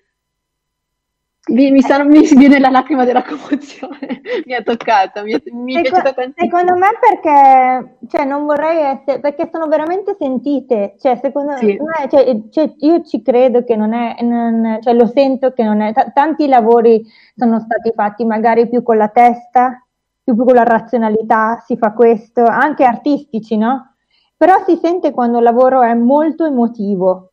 Mi, 1.49 1.71
mi, 1.71 1.81
sono, 1.81 2.05
mi 2.05 2.21
viene 2.35 2.59
la 2.59 2.69
lacrima 2.69 3.05
della 3.05 3.23
commozione, 3.23 4.21
mi 4.45 4.53
ha 4.53 4.61
toccato, 4.61 5.23
mi, 5.23 5.35
mi 5.51 5.75
è 5.75 5.81
piaciuta 5.81 6.13
tantissimo. 6.13 6.57
Secondo 6.57 6.75
me 6.75 6.87
perché, 6.99 7.97
cioè, 8.07 8.25
non 8.25 8.45
vorrei 8.45 8.79
essere, 8.81 9.19
perché 9.19 9.49
sono 9.51 9.67
veramente 9.67 10.15
sentite, 10.17 10.95
cioè, 10.99 11.19
secondo 11.21 11.57
sì. 11.57 11.77
me, 11.79 12.07
cioè, 12.09 12.39
cioè, 12.49 12.73
io 12.77 13.03
ci 13.03 13.21
credo 13.21 13.63
che 13.63 13.75
non 13.75 13.93
è, 13.93 14.21
non, 14.21 14.77
cioè, 14.81 14.93
lo 14.93 15.07
sento 15.07 15.51
che 15.51 15.63
non 15.63 15.81
è, 15.81 15.91
t- 15.91 16.13
tanti 16.13 16.47
lavori 16.47 17.03
sono 17.35 17.59
stati 17.59 17.91
fatti 17.95 18.25
magari 18.25 18.69
più 18.69 18.83
con 18.83 18.97
la 18.97 19.09
testa, 19.09 19.83
più 20.23 20.35
con 20.35 20.53
la 20.53 20.63
razionalità, 20.63 21.63
si 21.65 21.77
fa 21.77 21.93
questo, 21.93 22.45
anche 22.45 22.83
artistici, 22.83 23.57
no? 23.57 23.95
Però 24.37 24.63
si 24.65 24.77
sente 24.81 25.11
quando 25.11 25.39
il 25.39 25.43
lavoro 25.43 25.81
è 25.81 25.93
molto 25.95 26.45
emotivo, 26.45 27.31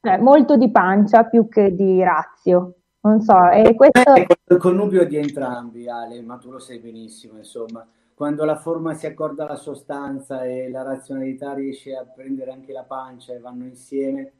cioè 0.00 0.18
molto 0.18 0.56
di 0.56 0.70
pancia 0.70 1.24
più 1.24 1.48
che 1.48 1.74
di 1.74 2.02
razio. 2.02 2.76
Non 3.06 3.20
so, 3.20 3.50
e 3.50 3.72
questo... 3.76 4.14
È 4.14 4.26
il 4.48 4.56
connubio 4.56 5.06
di 5.06 5.16
entrambi, 5.16 5.88
Ale, 5.88 6.20
ma 6.22 6.38
tu 6.38 6.50
lo 6.50 6.58
sai 6.58 6.80
benissimo, 6.80 7.36
insomma. 7.36 7.86
Quando 8.14 8.44
la 8.44 8.56
forma 8.56 8.94
si 8.94 9.06
accorda 9.06 9.46
alla 9.46 9.54
sostanza 9.54 10.42
e 10.42 10.68
la 10.68 10.82
razionalità 10.82 11.54
riesce 11.54 11.94
a 11.94 12.04
prendere 12.04 12.50
anche 12.50 12.72
la 12.72 12.82
pancia 12.82 13.32
e 13.32 13.38
vanno 13.38 13.62
insieme, 13.62 14.32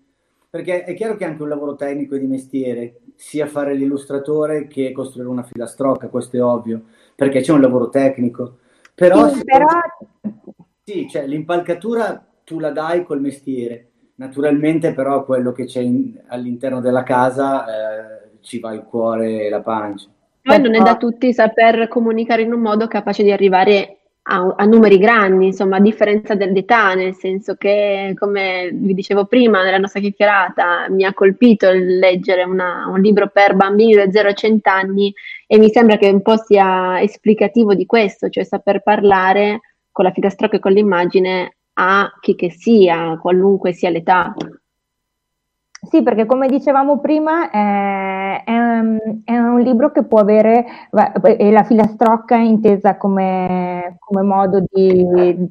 perché 0.51 0.83
è 0.83 0.95
chiaro 0.95 1.15
che 1.15 1.25
è 1.25 1.29
anche 1.29 1.43
un 1.43 1.49
lavoro 1.49 1.77
tecnico 1.77 2.17
e 2.17 2.19
di 2.19 2.27
mestiere, 2.27 3.03
sia 3.15 3.47
fare 3.47 3.75
l'illustratore 3.75 4.67
che 4.67 4.91
costruire 4.91 5.31
una 5.31 5.45
filastrocca, 5.45 6.09
questo 6.09 6.37
è 6.37 6.43
ovvio, 6.43 6.87
perché 7.15 7.43
c'è 7.43 7.53
un 7.53 7.61
lavoro 7.61 7.89
tecnico. 7.89 8.59
Però, 8.97 9.29
sì, 9.29 9.45
però... 9.45 9.67
sì 10.83 11.09
cioè, 11.09 11.25
l'impalcatura 11.27 12.27
tu 12.43 12.59
la 12.59 12.71
dai 12.71 13.05
col 13.05 13.21
mestiere, 13.21 13.91
naturalmente 14.17 14.93
però 14.93 15.25
quello 15.25 15.53
che 15.53 15.67
c'è 15.67 15.81
in, 15.81 16.21
all'interno 16.27 16.81
della 16.81 17.05
casa 17.05 17.67
eh, 17.67 18.16
ci 18.47 18.61
va 18.61 18.73
il 18.73 18.85
cuore 18.85 19.45
e 19.45 19.51
la 19.51 19.61
pancia. 19.61 20.09
Poi 20.41 20.61
non 20.61 20.77
è 20.77 20.81
da 20.81 20.97
tutti 20.97 21.33
saper 21.33 21.89
comunicare 21.89 22.43
in 22.43 22.53
un 22.53 22.61
modo 22.61 22.87
capace 22.87 23.25
di 23.25 23.33
arrivare 23.33 23.99
a, 24.29 24.55
a, 24.57 24.65
numeri 24.65 24.99
grandi, 24.99 25.47
insomma, 25.47 25.77
a 25.77 25.81
differenza 25.81 26.35
dell'età, 26.35 26.95
nel 26.95 27.15
senso 27.15 27.57
che, 27.57 28.15
come 28.17 28.71
vi 28.73 28.95
dicevo 28.95 29.27
prima 29.27 29.65
nella 29.65 29.79
nostra 29.79 30.01
chiacchierata, 30.01 30.89
mi 30.91 31.05
ha 31.05 31.13
colpito 31.13 31.69
il 31.69 31.99
leggere 31.99 32.45
una, 32.45 32.87
un 32.89 33.01
libro 33.01 33.29
per 33.29 33.57
bambini 33.57 33.95
da 33.95 34.11
0 34.11 34.29
a 34.29 34.33
100 34.33 34.71
anni 34.71 35.13
e 35.47 35.59
mi 35.59 35.69
sembra 35.69 35.97
che 35.97 36.09
un 36.09 36.23
po' 36.23 36.37
sia 36.37 37.01
esplicativo 37.01 37.75
di 37.75 37.87
questo, 37.87 38.29
cioè 38.29 38.45
saper 38.45 38.83
parlare 38.83 39.61
con 39.91 40.05
la 40.05 40.13
filastrocca 40.13 40.57
e 40.57 40.61
con 40.61 40.73
l'immagine 40.73 41.57
a 41.79 42.11
chi 42.21 42.35
che 42.35 42.51
sia, 42.51 43.19
qualunque 43.21 43.73
sia 43.73 43.91
l'età. 43.91 44.35
Sì, 45.89 46.03
perché 46.03 46.27
come 46.27 46.49
dicevamo 46.49 46.99
prima 46.99 47.51
è, 47.51 48.43
è, 48.45 48.81
è, 49.25 49.39
un 49.39 49.61
libro 49.61 49.93
che 49.93 50.05
può 50.05 50.19
avere, 50.21 50.65
la 50.91 51.63
filastrocca 51.65 52.37
intesa 52.37 52.97
come, 52.97 53.97
come, 54.01 54.23
modo 54.23 54.65
di, 54.69 55.49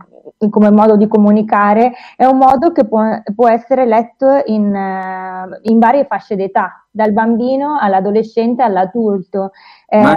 come, 0.49 0.71
modo 0.71 0.97
di, 0.97 1.07
comunicare, 1.07 1.93
è 2.17 2.25
un 2.25 2.37
modo 2.37 2.71
che 2.71 2.85
può, 2.85 3.01
può 3.33 3.47
essere 3.47 3.85
letto 3.85 4.41
in, 4.45 4.65
in, 5.61 5.79
varie 5.79 6.05
fasce 6.05 6.35
d'età, 6.35 6.85
dal 6.91 7.13
bambino 7.13 7.77
all'adolescente 7.79 8.61
all'adulto. 8.61 9.51
Ma 9.89 10.13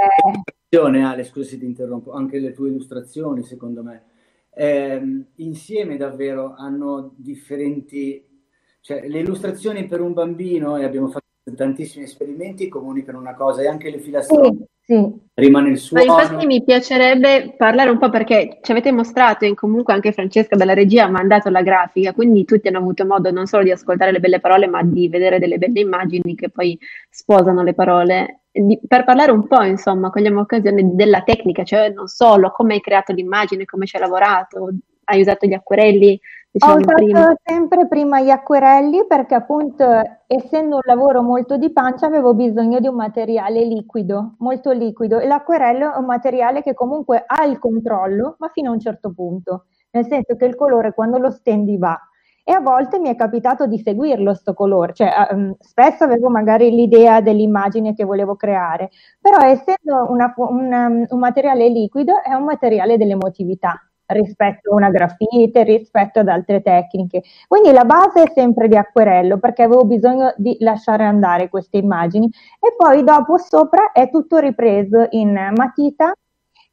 eh, 0.68 1.02
Ale, 1.02 1.24
scusa 1.24 1.50
se 1.50 1.58
ti 1.58 1.64
interrompo, 1.64 2.12
anche 2.12 2.38
le 2.38 2.52
tue 2.52 2.68
illustrazioni 2.68 3.42
secondo 3.42 3.82
me, 3.82 4.02
eh, 4.54 5.24
insieme 5.36 5.96
davvero 5.96 6.54
hanno 6.56 7.12
differenti 7.16 8.26
cioè, 8.88 9.06
le 9.06 9.18
illustrazioni 9.18 9.84
per 9.84 10.00
un 10.00 10.14
bambino, 10.14 10.78
e 10.78 10.84
abbiamo 10.84 11.08
fatto 11.08 11.26
tantissimi 11.54 12.04
esperimenti, 12.04 12.68
comunicano 12.68 13.18
una 13.18 13.34
cosa, 13.34 13.60
e 13.60 13.66
anche 13.66 13.90
le 13.90 13.98
filastrocche. 13.98 14.66
Sì, 14.80 14.94
sì. 14.94 15.12
Rimane 15.34 15.68
il 15.68 15.76
suono. 15.76 16.06
Ma 16.06 16.22
infatti 16.22 16.46
mi 16.46 16.64
piacerebbe 16.64 17.54
parlare 17.58 17.90
un 17.90 17.98
po' 17.98 18.08
perché 18.08 18.60
ci 18.62 18.70
avete 18.70 18.90
mostrato 18.90 19.44
e 19.44 19.52
comunque 19.52 19.92
anche 19.92 20.12
Francesca 20.12 20.56
dalla 20.56 20.72
regia 20.72 21.04
ha 21.04 21.10
mandato 21.10 21.50
la 21.50 21.60
grafica, 21.60 22.14
quindi 22.14 22.46
tutti 22.46 22.68
hanno 22.68 22.78
avuto 22.78 23.04
modo 23.04 23.30
non 23.30 23.44
solo 23.44 23.64
di 23.64 23.72
ascoltare 23.72 24.10
le 24.10 24.20
belle 24.20 24.40
parole, 24.40 24.66
ma 24.66 24.82
di 24.82 25.06
vedere 25.10 25.38
delle 25.38 25.58
belle 25.58 25.80
immagini 25.80 26.34
che 26.34 26.48
poi 26.48 26.78
sposano 27.10 27.62
le 27.62 27.74
parole. 27.74 28.40
Di, 28.50 28.80
per 28.88 29.04
parlare 29.04 29.32
un 29.32 29.46
po', 29.46 29.62
insomma, 29.64 30.08
cogliamo 30.08 30.40
occasione 30.40 30.94
della 30.94 31.20
tecnica, 31.20 31.62
cioè 31.62 31.90
non 31.90 32.06
solo 32.06 32.52
come 32.52 32.72
hai 32.72 32.80
creato 32.80 33.12
l'immagine, 33.12 33.66
come 33.66 33.84
ci 33.84 33.96
hai 33.96 34.02
lavorato, 34.02 34.70
hai 35.04 35.20
usato 35.20 35.46
gli 35.46 35.52
acquerelli, 35.52 36.18
ho 36.52 36.76
usato 36.76 36.94
prima. 36.94 37.34
sempre 37.42 37.86
prima 37.86 38.20
gli 38.20 38.30
acquerelli 38.30 39.06
perché 39.06 39.34
appunto 39.34 39.84
essendo 40.26 40.76
un 40.76 40.82
lavoro 40.84 41.22
molto 41.22 41.56
di 41.56 41.70
pancia 41.72 42.06
avevo 42.06 42.34
bisogno 42.34 42.80
di 42.80 42.88
un 42.88 42.94
materiale 42.94 43.64
liquido, 43.64 44.36
molto 44.38 44.72
liquido. 44.72 45.18
E 45.18 45.26
l'acquerello 45.26 45.94
è 45.94 45.98
un 45.98 46.06
materiale 46.06 46.62
che 46.62 46.74
comunque 46.74 47.22
ha 47.26 47.44
il 47.44 47.58
controllo 47.58 48.36
ma 48.38 48.48
fino 48.48 48.70
a 48.70 48.72
un 48.72 48.80
certo 48.80 49.12
punto, 49.12 49.66
nel 49.90 50.06
senso 50.06 50.36
che 50.36 50.46
il 50.46 50.56
colore 50.56 50.94
quando 50.94 51.18
lo 51.18 51.30
stendi 51.30 51.76
va. 51.76 51.98
E 52.42 52.52
a 52.52 52.60
volte 52.60 52.98
mi 52.98 53.10
è 53.10 53.14
capitato 53.14 53.66
di 53.66 53.78
seguirlo 53.78 54.32
sto 54.32 54.54
colore, 54.54 54.94
cioè 54.94 55.28
um, 55.32 55.54
spesso 55.58 56.04
avevo 56.04 56.30
magari 56.30 56.70
l'idea 56.70 57.20
dell'immagine 57.20 57.92
che 57.92 58.04
volevo 58.04 58.36
creare, 58.36 58.88
però 59.20 59.36
essendo 59.40 60.06
una, 60.08 60.32
un, 60.36 61.04
un 61.06 61.18
materiale 61.18 61.68
liquido 61.68 62.22
è 62.22 62.32
un 62.32 62.44
materiale 62.44 62.96
dell'emotività 62.96 63.87
rispetto 64.08 64.70
a 64.70 64.74
una 64.74 64.90
grafite, 64.90 65.62
rispetto 65.62 66.20
ad 66.20 66.28
altre 66.28 66.62
tecniche. 66.62 67.22
Quindi 67.46 67.72
la 67.72 67.84
base 67.84 68.22
è 68.22 68.32
sempre 68.34 68.68
di 68.68 68.76
acquerello 68.76 69.38
perché 69.38 69.62
avevo 69.62 69.84
bisogno 69.84 70.32
di 70.36 70.56
lasciare 70.60 71.04
andare 71.04 71.48
queste 71.48 71.78
immagini 71.78 72.30
e 72.60 72.74
poi 72.76 73.04
dopo 73.04 73.38
sopra 73.38 73.92
è 73.92 74.10
tutto 74.10 74.38
ripreso 74.38 75.06
in 75.10 75.52
matita 75.54 76.12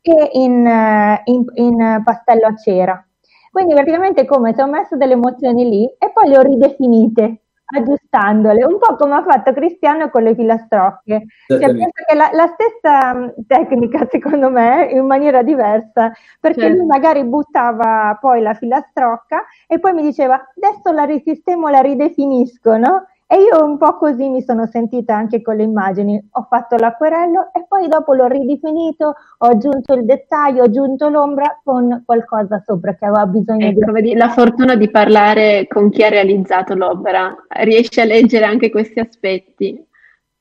e 0.02 0.30
in, 0.34 0.66
eh, 0.66 1.22
in, 1.26 1.46
in 1.56 2.02
pastello 2.04 2.48
a 2.48 2.56
cera. 2.56 3.08
Quindi 3.52 3.74
praticamente 3.74 4.26
come 4.26 4.54
se 4.54 4.62
ho 4.62 4.68
messo 4.68 4.98
delle 4.98 5.14
emozioni 5.14 5.70
lì 5.70 5.86
e 5.86 6.12
poi 6.12 6.28
le 6.28 6.38
ho 6.38 6.42
ridefinite 6.42 7.45
aggiustandole, 7.66 8.64
un 8.64 8.78
po' 8.78 8.96
come 8.96 9.16
ha 9.16 9.24
fatto 9.24 9.52
Cristiano 9.54 10.10
con 10.10 10.24
le 10.24 10.36
filastrocche. 10.36 11.26
Cioè, 11.48 11.60
penso 11.60 12.04
che 12.06 12.16
la, 12.16 12.30
la, 12.32 12.48
stessa 12.48 13.14
mm, 13.14 13.28
tecnica, 13.48 14.06
secondo 14.12 14.50
me, 14.50 14.90
in 14.92 15.06
maniera 15.06 15.42
diversa, 15.42 16.12
perché 16.40 16.62
certo. 16.62 16.78
lui 16.78 16.86
magari 16.86 17.24
buttava 17.24 18.18
poi 18.20 18.42
la 18.42 18.54
filastrocca 18.54 19.46
e 19.68 19.80
poi 19.80 19.94
mi 19.94 20.02
diceva 20.04 20.36
adesso 20.56 20.92
la 20.92 21.04
risistemo, 21.04 21.70
la 21.70 21.82
ridefinisco, 21.82 22.78
no? 22.78 23.06
E 23.28 23.38
io 23.38 23.66
un 23.66 23.80
po' 23.80 23.98
così 23.98 24.30
mi 24.30 24.44
sono 24.44 24.68
sentita 24.68 25.16
anche 25.16 25.42
con 25.42 25.56
le 25.56 25.64
immagini. 25.64 26.24
Ho 26.34 26.46
fatto 26.48 26.76
l'acquerello 26.76 27.50
e 27.54 27.66
poi 27.68 27.88
dopo 27.88 28.14
l'ho 28.14 28.28
ridefinito, 28.28 29.16
ho 29.40 29.48
aggiunto 29.48 29.96
il 29.96 30.06
dettaglio, 30.06 30.62
ho 30.62 30.66
aggiunto 30.66 31.10
l'ombra 31.10 31.60
con 31.64 32.04
qualcosa 32.06 32.62
sopra 32.64 32.94
che 32.94 33.06
aveva 33.06 33.26
bisogno 33.26 33.66
ecco, 33.66 33.86
di... 33.86 33.92
Vedi, 33.92 34.14
la 34.14 34.30
fortuna 34.30 34.76
di 34.76 34.92
parlare 34.92 35.66
con 35.68 35.90
chi 35.90 36.04
ha 36.04 36.10
realizzato 36.10 36.76
l'opera, 36.76 37.36
riesce 37.62 38.02
a 38.02 38.06
leggere 38.06 38.46
anche 38.46 38.70
questi 38.70 39.00
aspetti. 39.00 39.84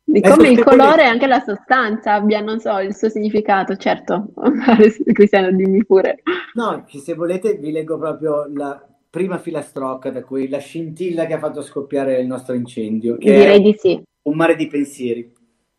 Di 0.06 0.20
come 0.20 0.50
il 0.50 0.62
colore 0.62 1.04
e 1.04 1.06
anche 1.06 1.26
la 1.26 1.40
sostanza 1.40 2.12
abbia, 2.12 2.42
non 2.42 2.60
so, 2.60 2.78
il 2.80 2.94
suo 2.94 3.08
significato, 3.08 3.76
certo. 3.76 4.26
Cristiano, 5.14 5.50
dimmi 5.50 5.82
pure. 5.86 6.22
No, 6.52 6.84
se 6.86 7.14
volete 7.14 7.54
vi 7.54 7.72
leggo 7.72 7.96
proprio 7.96 8.44
la 8.52 8.78
prima 9.14 9.38
filastrocca 9.38 10.10
da 10.10 10.24
cui 10.24 10.48
la 10.48 10.58
scintilla 10.58 11.26
che 11.26 11.34
ha 11.34 11.38
fatto 11.38 11.62
scoppiare 11.62 12.18
il 12.18 12.26
nostro 12.26 12.52
incendio. 12.52 13.16
Che 13.16 13.32
Direi 13.32 13.62
di 13.62 13.72
sì. 13.78 14.02
Un 14.22 14.34
mare 14.34 14.56
di 14.56 14.66
pensieri. 14.66 15.32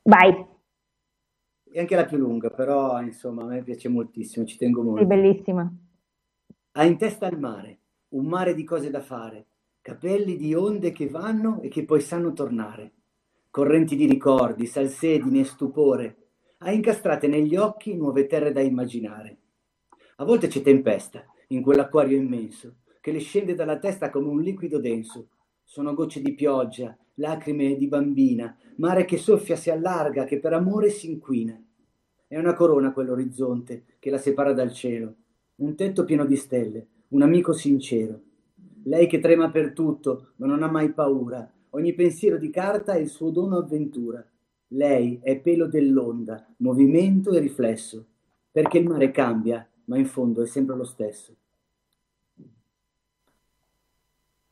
Vai. 0.04 0.34
È 1.70 1.78
anche 1.78 1.96
la 1.98 2.06
più 2.06 2.16
lunga, 2.18 2.50
però 2.50 3.02
insomma 3.02 3.44
a 3.44 3.48
me 3.48 3.62
piace 3.62 3.90
moltissimo, 3.90 4.46
ci 4.46 4.56
tengo 4.56 4.84
molto. 4.84 5.04
È 5.04 5.06
bellissima. 5.06 5.70
Ha 6.72 6.86
in 6.86 6.98
testa 6.98 7.28
il 7.28 7.38
mare, 7.38 7.80
un 8.10 8.26
mare 8.26 8.54
di 8.54 8.64
cose 8.64 8.90
da 8.90 9.02
fare, 9.02 9.48
capelli 9.82 10.38
di 10.38 10.54
onde 10.54 10.94
che 10.94 11.10
vanno 11.10 11.60
e 11.60 11.68
che 11.68 11.84
poi 11.84 12.00
sanno 12.00 12.32
tornare, 12.32 12.94
correnti 13.50 13.98
di 13.98 14.06
ricordi, 14.06 14.66
salsedine 14.66 15.42
e 15.42 15.44
stupore, 15.44 16.16
ha 16.60 16.72
incastrate 16.72 17.28
negli 17.28 17.58
occhi 17.58 17.98
nuove 17.98 18.28
terre 18.28 18.54
da 18.54 18.62
immaginare. 18.62 19.40
A 20.16 20.24
volte 20.24 20.48
c'è 20.48 20.62
tempesta 20.62 21.26
in 21.50 21.62
quell'acquario 21.62 22.16
immenso, 22.16 22.78
che 23.06 23.12
le 23.12 23.20
scende 23.20 23.54
dalla 23.54 23.78
testa 23.78 24.10
come 24.10 24.30
un 24.30 24.42
liquido 24.42 24.80
denso. 24.80 25.28
Sono 25.64 25.94
gocce 25.94 26.24
di 26.24 26.34
pioggia, 26.34 26.98
lacrime 27.18 27.76
di 27.76 27.88
bambina, 27.88 28.58
mare 28.78 29.06
che 29.06 29.18
soffia 29.18 29.56
si 29.56 29.70
allarga, 29.70 30.24
che 30.24 30.40
per 30.40 30.54
amore 30.54 30.90
si 30.90 31.12
inquina. 31.12 31.56
È 32.26 32.36
una 32.36 32.56
corona 32.56 32.94
quell'orizzonte 32.94 33.84
che 34.00 34.10
la 34.10 34.18
separa 34.18 34.54
dal 34.54 34.74
cielo, 34.74 35.14
un 35.58 35.76
tetto 35.76 36.04
pieno 36.04 36.26
di 36.26 36.36
stelle, 36.36 36.88
un 37.10 37.22
amico 37.22 37.54
sincero. 37.54 38.22
Lei 38.86 39.06
che 39.06 39.20
trema 39.20 39.52
per 39.52 39.74
tutto, 39.74 40.30
ma 40.38 40.48
non 40.48 40.64
ha 40.64 40.68
mai 40.72 40.92
paura, 40.92 41.48
ogni 41.70 41.94
pensiero 41.94 42.40
di 42.40 42.50
carta 42.50 42.94
è 42.94 42.98
il 42.98 43.10
suo 43.10 43.30
dono 43.30 43.58
avventura. 43.58 44.28
Lei 44.70 45.20
è 45.22 45.38
pelo 45.38 45.68
dell'onda, 45.68 46.44
movimento 46.58 47.34
e 47.34 47.40
riflesso, 47.40 48.04
perché 48.52 48.80
il 48.80 48.88
mare 48.88 49.12
cambia, 49.12 49.64
ma 49.86 49.96
in 49.96 50.08
fondo 50.08 50.42
è 50.42 50.48
sempre 50.48 50.76
lo 50.76 50.86
stesso 50.86 51.36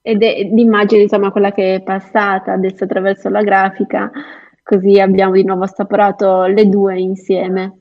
ed 0.06 0.22
è 0.22 0.44
l'immagine, 0.44 1.04
insomma, 1.04 1.32
quella 1.32 1.54
che 1.54 1.76
è 1.76 1.82
passata 1.82 2.52
adesso 2.52 2.84
attraverso 2.84 3.30
la 3.30 3.42
grafica, 3.42 4.12
così 4.62 5.00
abbiamo 5.00 5.32
di 5.32 5.46
nuovo 5.46 5.64
assaporato 5.64 6.44
le 6.44 6.68
due 6.68 7.00
insieme. 7.00 7.80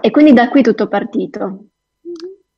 E 0.00 0.10
quindi 0.10 0.32
da 0.32 0.48
qui 0.48 0.62
tutto 0.62 0.88
partito. 0.88 1.66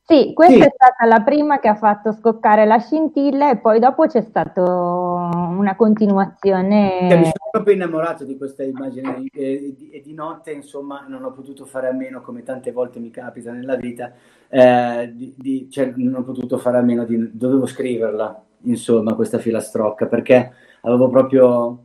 Sì, 0.07 0.33
questa 0.33 0.53
sì. 0.53 0.61
è 0.61 0.71
stata 0.73 1.05
la 1.07 1.21
prima 1.21 1.59
che 1.59 1.67
ha 1.67 1.75
fatto 1.75 2.11
scoccare 2.11 2.65
la 2.65 2.77
scintilla 2.79 3.51
e 3.51 3.57
poi 3.57 3.79
dopo 3.79 4.05
c'è 4.05 4.21
stata 4.21 4.61
una 4.61 5.75
continuazione. 5.75 7.07
Cioè, 7.09 7.17
mi 7.17 7.23
sono 7.23 7.49
proprio 7.51 7.73
innamorato 7.73 8.23
di 8.23 8.37
questa 8.37 8.63
immagine 8.63 9.25
e, 9.31 9.73
di, 9.75 9.89
e, 9.89 10.01
di 10.01 10.13
notte, 10.13 10.51
insomma, 10.51 11.05
non 11.07 11.23
ho 11.23 11.31
potuto 11.31 11.65
fare 11.65 11.87
a 11.87 11.91
meno, 11.91 12.21
come 12.21 12.43
tante 12.43 12.71
volte 12.71 12.99
mi 12.99 13.09
capita 13.09 13.51
nella 13.51 13.75
vita, 13.77 14.11
eh, 14.47 15.11
di, 15.11 15.33
di, 15.37 15.69
cioè, 15.71 15.91
non 15.95 16.21
ho 16.21 16.23
potuto 16.23 16.59
fare 16.59 16.77
a 16.77 16.81
meno 16.81 17.03
di... 17.03 17.31
dovevo 17.35 17.65
scriverla, 17.65 18.43
insomma, 18.65 19.15
questa 19.15 19.39
filastrocca, 19.39 20.07
perché 20.07 20.51
avevo 20.81 21.09
proprio... 21.09 21.83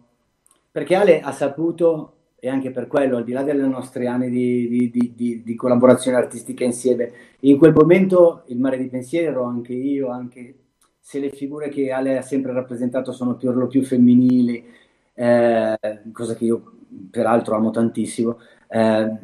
perché 0.71 0.95
Ale 0.95 1.21
ha 1.21 1.33
saputo 1.33 2.15
e 2.41 2.49
anche 2.49 2.71
per 2.71 2.87
quello, 2.87 3.19
al 3.19 3.25
di 3.25 3.33
là 3.33 3.43
dei 3.43 3.57
nostri 3.69 4.07
anni 4.07 4.31
di, 4.31 4.91
di, 4.91 5.13
di, 5.15 5.43
di, 5.45 5.55
collaborazione 5.55 6.17
artistica 6.17 6.65
insieme, 6.65 7.13
in 7.41 7.59
quel 7.59 7.75
momento 7.75 8.45
il 8.47 8.59
mare 8.59 8.79
di 8.79 8.89
pensieri 8.89 9.27
ero 9.27 9.45
anche 9.45 9.75
io, 9.75 10.09
anche 10.09 10.55
se 10.99 11.19
le 11.21 11.31
figure 11.31 11.69
che 11.69 11.93
Ale 11.93 12.17
ha 12.17 12.23
sempre 12.23 12.53
rappresentato 12.53 13.13
sono 13.13 13.37
per 13.37 13.55
lo 13.55 13.67
più 13.67 13.83
femminili, 13.85 14.65
eh, 15.13 15.79
cosa 16.13 16.35
che 16.35 16.45
io 16.47 16.73
peraltro 17.11 17.57
amo 17.57 17.71
tantissimo, 17.71 18.39
eh, 18.69 19.17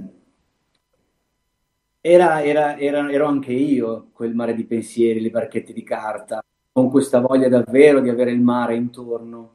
era, 2.00 2.42
era, 2.44 2.78
era, 2.78 3.10
ero 3.10 3.26
anche 3.26 3.52
io 3.52 4.10
quel 4.12 4.34
mare 4.34 4.54
di 4.54 4.64
pensieri, 4.64 5.20
le 5.20 5.30
barchette 5.30 5.72
di 5.72 5.82
carta, 5.82 6.44
con 6.76 6.90
questa 6.90 7.20
voglia 7.20 7.48
davvero 7.48 8.00
di 8.00 8.10
avere 8.10 8.32
il 8.32 8.40
mare 8.42 8.74
intorno 8.74 9.54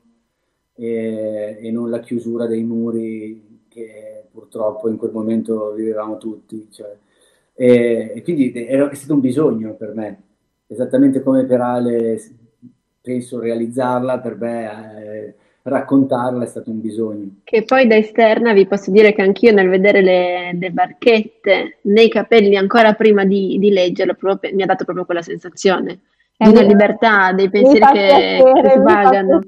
e, 0.74 1.60
e 1.62 1.70
non 1.70 1.92
la 1.92 2.00
chiusura 2.00 2.48
dei 2.48 2.64
muri 2.64 3.60
che 3.70 4.24
purtroppo 4.32 4.90
in 4.90 4.98
quel 4.98 5.12
momento 5.12 5.72
vivevamo 5.74 6.18
tutti. 6.18 6.68
Cioè, 6.72 6.98
e, 7.54 8.14
e, 8.16 8.24
quindi 8.24 8.52
era, 8.66 8.90
è 8.90 8.96
stato 8.96 9.14
un 9.14 9.20
bisogno 9.20 9.76
per 9.76 9.94
me, 9.94 10.22
esattamente 10.66 11.22
come 11.22 11.46
per 11.46 11.62
Ale 11.62 12.20
penso 13.00 13.40
realizzarla, 13.40 14.18
per 14.18 14.38
me 14.38 15.04
eh, 15.04 15.36
raccontarla 15.62 16.44
è 16.44 16.48
stato 16.48 16.72
un 16.72 16.82
bisogno. 16.82 17.30
Che 17.44 17.62
poi 17.66 17.86
da 17.86 17.98
esterna 17.98 18.52
vi 18.52 18.66
posso 18.66 18.90
dire 18.90 19.14
che 19.14 19.22
anch'io 19.22 19.54
nel 19.54 19.70
vedere 19.70 20.02
le, 20.02 20.58
le 20.58 20.72
barchette 20.72 21.78
nei 21.82 22.10
capelli 22.10 22.56
ancora 22.56 22.94
prima 22.94 23.26
di, 23.26 23.60
di 23.60 23.70
leggerlo 23.70 24.16
proprio, 24.16 24.56
mi 24.56 24.64
ha 24.64 24.66
dato 24.66 24.86
proprio 24.86 25.06
quella 25.06 25.22
sensazione 25.22 26.00
di 26.46 26.50
una 26.50 26.62
libertà, 26.62 27.32
dei 27.34 27.50
pensieri 27.50 27.86
che, 27.86 27.92
piacere, 27.92 28.62
che 28.62 28.80
svagano. 28.80 29.40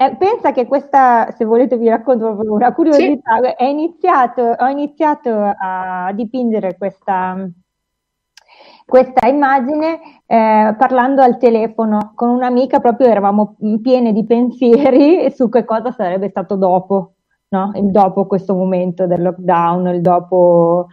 Eh, 0.00 0.16
pensa 0.16 0.52
che 0.52 0.66
questa, 0.66 1.30
se 1.32 1.44
volete 1.44 1.76
vi 1.76 1.90
racconto 1.90 2.24
proprio 2.24 2.54
una 2.54 2.72
curiosità, 2.72 3.36
sì. 3.58 3.64
iniziato, 3.66 4.56
ho 4.58 4.66
iniziato 4.68 5.30
a 5.30 6.10
dipingere 6.14 6.78
questa, 6.78 7.36
questa 8.86 9.28
immagine 9.28 10.00
eh, 10.24 10.74
parlando 10.78 11.20
al 11.20 11.36
telefono 11.36 12.12
con 12.14 12.30
un'amica, 12.30 12.80
proprio 12.80 13.08
eravamo 13.08 13.56
piene 13.82 14.14
di 14.14 14.24
pensieri 14.24 15.30
su 15.36 15.50
che 15.50 15.66
cosa 15.66 15.90
sarebbe 15.90 16.30
stato 16.30 16.56
dopo, 16.56 17.16
no? 17.48 17.70
il 17.74 17.90
dopo 17.90 18.26
questo 18.26 18.54
momento 18.54 19.06
del 19.06 19.20
lockdown, 19.20 19.88
il 19.88 20.00
dopo... 20.00 20.86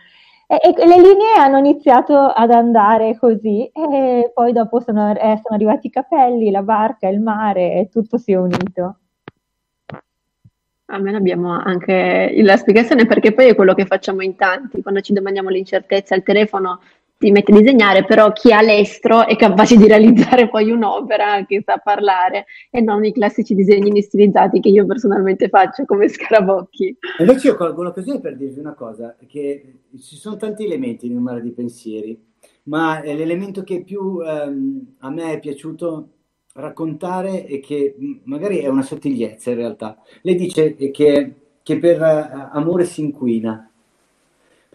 E, 0.50 0.56
e, 0.62 0.86
le 0.86 1.02
linee 1.02 1.34
hanno 1.38 1.58
iniziato 1.58 2.16
ad 2.18 2.52
andare 2.52 3.18
così 3.18 3.66
e 3.66 4.32
poi 4.34 4.54
dopo 4.54 4.80
sono, 4.80 5.12
eh, 5.12 5.42
sono 5.44 5.56
arrivati 5.56 5.88
i 5.88 5.90
capelli, 5.90 6.52
la 6.52 6.64
barca, 6.64 7.10
il 7.10 7.20
mare 7.20 7.74
e 7.74 7.90
tutto 7.90 8.18
si 8.18 8.32
è 8.32 8.38
unito. 8.38 9.00
Almeno 10.86 11.18
abbiamo 11.18 11.52
anche 11.52 12.34
la 12.42 12.56
spiegazione 12.56 13.06
perché 13.06 13.34
poi 13.34 13.48
è 13.48 13.56
quello 13.56 13.74
che 13.74 13.86
facciamo 13.86 14.22
in 14.22 14.38
tanti, 14.38 14.82
quando 14.82 15.02
ci 15.02 15.12
domandiamo 15.12 15.50
l'incertezza 15.50 16.16
al 16.16 16.24
telefono 16.24 16.80
ti 17.18 17.32
mette 17.32 17.52
a 17.52 17.58
disegnare, 17.58 18.06
però 18.06 18.32
chi 18.32 18.52
ha 18.52 18.62
l'estro 18.62 19.26
è 19.26 19.36
capace 19.36 19.76
di 19.76 19.88
realizzare 19.88 20.50
poi 20.50 20.72
un'opera 20.72 21.46
che 21.46 21.64
sa 21.66 21.78
parlare 21.78 22.46
e 22.70 22.82
non 22.82 23.04
i 23.04 23.12
classici 23.12 23.56
disegnini 23.56 24.02
stilizzati 24.02 24.60
che 24.60 24.70
io 24.70 24.86
personalmente 24.86 25.50
faccio 25.50 25.86
come 25.86 26.08
scarabocchi. 26.08 26.98
Invece 27.20 27.48
io 27.48 27.56
colgo 27.56 27.84
l'occasione 27.84 28.20
per 28.20 28.36
dirvi 28.38 28.60
una 28.60 28.74
cosa, 28.74 29.16
che 29.28 29.80
ci 30.00 30.16
sono 30.16 30.38
tanti 30.38 30.66
elementi 30.66 31.08
in 31.08 31.18
un 31.18 31.24
mare 31.24 31.42
di 31.42 31.52
pensieri, 31.52 32.20
ma 32.64 33.02
l'elemento 33.02 33.64
che 33.64 33.84
più 33.84 34.22
ehm, 34.22 34.96
a 35.00 35.10
me 35.10 35.34
è 35.34 35.40
piaciuto 35.40 36.10
raccontare 36.54 37.46
e 37.46 37.60
che 37.60 37.96
magari 38.24 38.60
è 38.60 38.68
una 38.68 38.82
sottigliezza 38.82 39.52
in 39.52 39.58
realtà. 39.58 39.98
Lei 40.22 40.36
dice 40.36 40.76
che, 40.76 41.34
che 41.62 41.80
per 41.80 42.02
uh, 42.02 42.58
amore 42.58 42.86
si 42.86 43.02
inquina, 43.02 43.72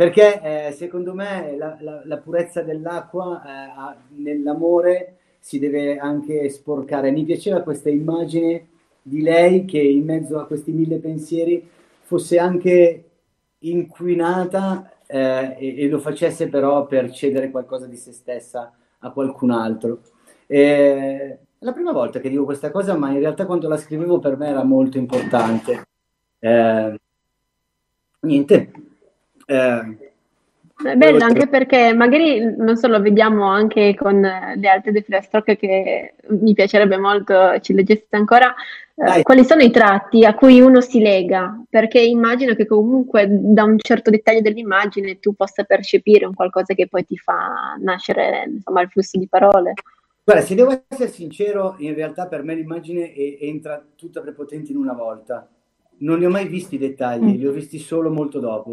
perché 0.03 0.41
eh, 0.41 0.73
secondo 0.73 1.15
me 1.15 1.55
la, 1.57 1.77
la, 1.79 2.03
la 2.05 2.17
purezza 2.17 2.63
dell'acqua 2.63 3.41
eh, 3.41 3.97
nell'amore 4.17 5.19
si 5.39 5.61
deve 5.61 5.97
anche 5.97 6.49
sporcare. 6.49 7.13
Mi 7.13 7.23
piaceva 7.23 7.63
questa 7.63 7.89
immagine 7.89 8.67
di 9.01 9.23
lei 9.23 9.65
che 9.65 9.79
in 9.79 10.05
mezzo 10.05 10.41
a 10.41 10.47
questi 10.47 10.73
mille 10.73 10.99
pensieri 10.99 11.65
fosse 12.01 12.37
anche 12.41 13.11
inquinata 13.61 14.91
eh, 15.07 15.55
e, 15.57 15.85
e, 15.85 15.89
lo 15.89 16.01
facesse 16.01 16.49
però 16.49 16.85
per 16.87 17.13
cedere 17.13 17.53
qualcosa 17.53 17.87
di 17.87 17.97
se 17.97 18.11
stessa 18.11 18.73
a 18.99 19.11
qualcun 19.13 19.53
altro. 19.53 20.01
E, 20.49 20.59
è 20.59 21.39
la 21.61 21.73
prima 21.73 21.93
volta 21.93 22.19
che 22.19 22.29
dico 22.29 22.45
questa 22.45 22.73
cosa, 22.73 22.97
ma 22.97 23.13
in 23.13 23.21
realtà 23.21 23.47
quando 23.47 23.69
la 23.69 23.77
scrivevo 23.77 24.19
per 24.19 24.37
me 24.37 24.49
era 24.49 24.65
molto 24.65 24.99
importante. 24.99 25.87
Eh, 26.41 27.01
niente. 28.23 28.91
Eh, 29.53 30.11
è 30.83 30.97
bello 30.97 31.25
anche 31.25 31.47
perché 31.47 31.93
magari 31.95 32.57
non 32.57 32.77
solo 32.77 33.01
vediamo 33.01 33.47
anche 33.47 33.95
con 33.95 34.21
le 34.21 34.69
altre 34.69 34.91
due 34.91 35.03
filastrocche 35.03 35.57
che 35.57 36.15
mi 36.29 36.55
piacerebbe 36.55 36.97
molto 36.97 37.59
ci 37.61 37.73
leggeste 37.73 38.17
ancora 38.17 38.53
eh, 38.95 39.23
quali 39.23 39.45
sono 39.45 39.63
i 39.63 39.71
tratti 39.71 40.25
a 40.25 40.35
cui 40.35 40.61
uno 40.61 40.81
si 40.81 41.01
lega 41.01 41.63
perché 41.69 42.01
immagino 42.01 42.55
che 42.55 42.67
comunque 42.67 43.27
da 43.29 43.65
un 43.65 43.77
certo 43.79 44.11
dettaglio 44.11 44.41
dell'immagine 44.41 45.21
tu 45.21 45.35
possa 45.35 45.63
percepire 45.65 46.25
un 46.25 46.35
qualcosa 46.35 46.75
che 46.75 46.89
poi 46.89 47.05
ti 47.05 47.17
fa 47.17 47.77
nascere 47.79 48.49
insomma 48.49 48.81
il 48.81 48.89
flusso 48.89 49.19
di 49.19 49.29
parole. 49.29 49.75
Guarda, 50.25 50.45
se 50.45 50.55
devo 50.55 50.85
essere 50.89 51.11
sincero, 51.11 51.75
in 51.79 51.95
realtà 51.95 52.29
per 52.29 52.45
me 52.45 52.55
l'immagine 52.55 53.13
è, 53.13 53.39
entra 53.41 53.85
tutta 53.97 54.21
prepotente 54.21 54.71
in 54.71 54.79
una 54.79 54.93
volta. 54.93 55.49
Non 55.99 56.21
ne 56.21 56.27
ho 56.27 56.31
mai 56.31 56.47
visti 56.47 56.77
i 56.77 56.79
dettagli, 56.79 57.25
mm. 57.25 57.39
li 57.39 57.47
ho 57.47 57.51
visti 57.51 57.79
solo 57.79 58.09
molto 58.09 58.39
dopo. 58.39 58.71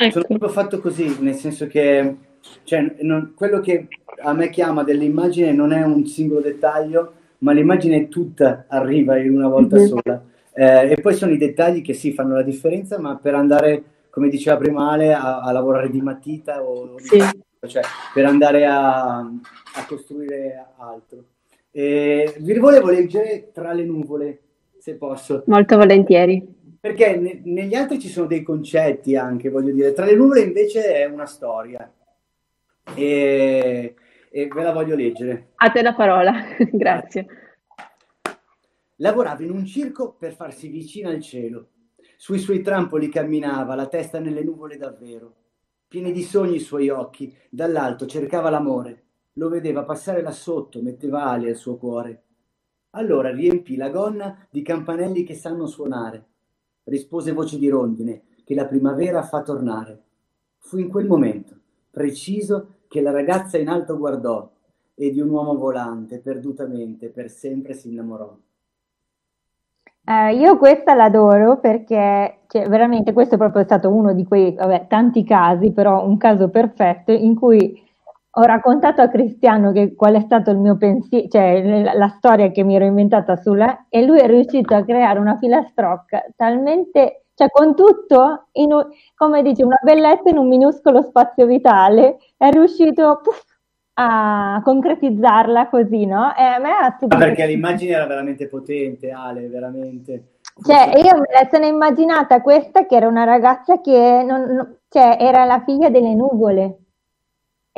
Ecco. 0.00 0.12
Sono 0.12 0.38
proprio 0.38 0.48
fatto 0.50 0.78
così, 0.78 1.16
nel 1.18 1.34
senso 1.34 1.66
che 1.66 2.14
cioè, 2.62 2.94
non, 3.00 3.32
quello 3.34 3.58
che 3.58 3.88
a 4.22 4.32
me 4.32 4.48
chiama 4.48 4.84
dell'immagine 4.84 5.50
non 5.52 5.72
è 5.72 5.82
un 5.82 6.06
singolo 6.06 6.40
dettaglio, 6.40 7.14
ma 7.38 7.50
l'immagine 7.50 8.06
tutta 8.06 8.66
arriva 8.68 9.18
in 9.18 9.34
una 9.34 9.48
volta 9.48 9.76
mm-hmm. 9.76 9.86
sola. 9.86 10.24
Eh, 10.52 10.92
e 10.92 11.00
poi 11.00 11.14
sono 11.14 11.32
i 11.32 11.36
dettagli 11.36 11.82
che 11.82 11.94
sì, 11.94 12.12
fanno 12.12 12.34
la 12.34 12.44
differenza, 12.44 13.00
ma 13.00 13.16
per 13.16 13.34
andare, 13.34 13.82
come 14.08 14.28
diceva 14.28 14.56
prima 14.56 14.88
Ale, 14.88 15.12
a, 15.12 15.40
a 15.40 15.50
lavorare 15.50 15.90
di 15.90 16.00
matita 16.00 16.62
o 16.62 16.96
sì. 16.98 17.18
cioè, 17.66 17.82
per 18.14 18.24
andare 18.24 18.66
a, 18.66 19.18
a 19.18 19.86
costruire 19.88 20.64
altro. 20.76 21.24
E 21.72 22.36
vi 22.38 22.56
volevo 22.56 22.88
leggere 22.88 23.50
tra 23.52 23.72
le 23.72 23.84
nuvole, 23.84 24.40
se 24.78 24.94
posso. 24.94 25.42
Molto 25.46 25.76
volentieri. 25.76 26.57
Perché 26.80 27.16
ne, 27.16 27.40
negli 27.44 27.74
altri 27.74 27.98
ci 27.98 28.08
sono 28.08 28.26
dei 28.26 28.42
concetti 28.42 29.16
anche, 29.16 29.48
voglio 29.48 29.72
dire. 29.72 29.92
Tra 29.92 30.04
le 30.04 30.14
nuvole 30.14 30.40
invece 30.40 30.94
è 30.94 31.04
una 31.04 31.26
storia. 31.26 31.92
E, 32.94 33.94
e 34.30 34.46
ve 34.46 34.62
la 34.62 34.72
voglio 34.72 34.94
leggere. 34.94 35.48
A 35.56 35.70
te 35.70 35.82
la 35.82 35.94
parola, 35.94 36.32
grazie. 36.72 37.26
Lavorava 38.96 39.42
in 39.42 39.50
un 39.50 39.64
circo 39.66 40.12
per 40.12 40.34
farsi 40.34 40.68
vicino 40.68 41.08
al 41.08 41.20
cielo. 41.20 41.70
Sui 42.16 42.38
suoi 42.38 42.62
trampoli 42.62 43.08
camminava, 43.08 43.74
la 43.74 43.86
testa 43.86 44.18
nelle 44.18 44.42
nuvole 44.42 44.76
davvero. 44.76 45.34
Pieni 45.86 46.12
di 46.12 46.22
sogni 46.22 46.56
i 46.56 46.60
suoi 46.60 46.88
occhi, 46.88 47.34
dall'alto 47.48 48.06
cercava 48.06 48.50
l'amore 48.50 49.04
lo 49.38 49.48
vedeva 49.48 49.84
passare 49.84 50.20
là 50.20 50.32
sotto, 50.32 50.82
metteva 50.82 51.26
ali 51.26 51.48
al 51.48 51.56
suo 51.56 51.76
cuore. 51.76 52.24
Allora 52.90 53.30
riempì 53.30 53.76
la 53.76 53.88
gonna 53.88 54.46
di 54.50 54.62
campanelli 54.62 55.22
che 55.22 55.34
sanno 55.34 55.66
suonare. 55.66 56.26
Rispose 56.88 57.32
voce 57.32 57.58
di 57.58 57.68
rondine 57.68 58.22
che 58.44 58.54
la 58.54 58.66
primavera 58.66 59.22
fa 59.22 59.42
tornare. 59.42 60.02
Fu 60.58 60.78
in 60.78 60.88
quel 60.88 61.06
momento, 61.06 61.54
preciso, 61.90 62.76
che 62.88 63.00
la 63.00 63.10
ragazza 63.10 63.58
in 63.58 63.68
alto 63.68 63.96
guardò 63.96 64.50
e 64.94 65.10
di 65.10 65.20
un 65.20 65.28
uomo 65.28 65.54
volante, 65.54 66.18
perdutamente, 66.18 67.08
per 67.08 67.30
sempre 67.30 67.74
si 67.74 67.90
innamorò. 67.90 68.36
Eh, 70.04 70.34
io 70.36 70.56
questa 70.56 70.94
l'adoro 70.94 71.58
perché 71.58 72.38
cioè, 72.46 72.66
veramente 72.66 73.12
questo 73.12 73.34
è 73.34 73.38
proprio 73.38 73.62
stato 73.64 73.90
uno 73.90 74.14
di 74.14 74.24
quei 74.24 74.54
vabbè, 74.54 74.86
tanti 74.88 75.22
casi, 75.22 75.70
però 75.70 76.06
un 76.06 76.16
caso 76.16 76.48
perfetto 76.48 77.12
in 77.12 77.34
cui 77.34 77.86
ho 78.30 78.42
raccontato 78.42 79.00
a 79.00 79.08
Cristiano 79.08 79.72
che, 79.72 79.94
qual 79.94 80.14
è 80.14 80.20
stato 80.20 80.50
il 80.50 80.58
mio 80.58 80.76
pensiero, 80.76 81.28
cioè 81.28 81.82
la, 81.82 81.94
la, 81.94 82.08
storia 82.08 82.50
che 82.50 82.62
mi 82.62 82.76
ero 82.76 82.84
inventata 82.84 83.36
sulla, 83.36 83.86
e 83.88 84.04
lui 84.04 84.18
è 84.20 84.26
riuscito 84.26 84.74
a 84.74 84.84
creare 84.84 85.18
una 85.18 85.36
filastrocca 85.38 86.26
talmente, 86.36 87.24
cioè 87.34 87.50
con 87.50 87.74
tutto, 87.74 88.48
in, 88.52 88.68
come 89.14 89.42
dice, 89.42 89.64
una 89.64 89.80
bellezza 89.82 90.28
in 90.28 90.38
un 90.38 90.48
minuscolo 90.48 91.02
spazio 91.02 91.46
vitale, 91.46 92.18
è 92.36 92.50
riuscito 92.50 93.20
puff, 93.22 93.42
a 93.94 94.60
concretizzarla 94.62 95.68
così, 95.68 96.06
no? 96.06 96.34
E 96.36 96.42
a 96.42 96.58
me 96.58 96.70
ha 96.70 96.92
stupito. 96.96 97.16
Ah, 97.16 97.26
perché 97.26 97.46
l'immagine 97.46 97.92
era 97.92 98.06
veramente 98.06 98.46
potente, 98.46 99.10
Ale, 99.10 99.48
veramente. 99.48 100.34
Cioè, 100.64 100.92
io 100.96 101.18
me 101.18 101.26
la 101.32 101.48
sono 101.50 101.66
immaginata 101.66 102.40
questa 102.40 102.86
che 102.86 102.96
era 102.96 103.08
una 103.08 103.24
ragazza 103.24 103.80
che 103.80 104.22
non, 104.24 104.42
non, 104.42 104.76
cioè, 104.88 105.16
era 105.20 105.44
la 105.44 105.62
figlia 105.64 105.88
delle 105.88 106.14
nuvole 106.14 106.78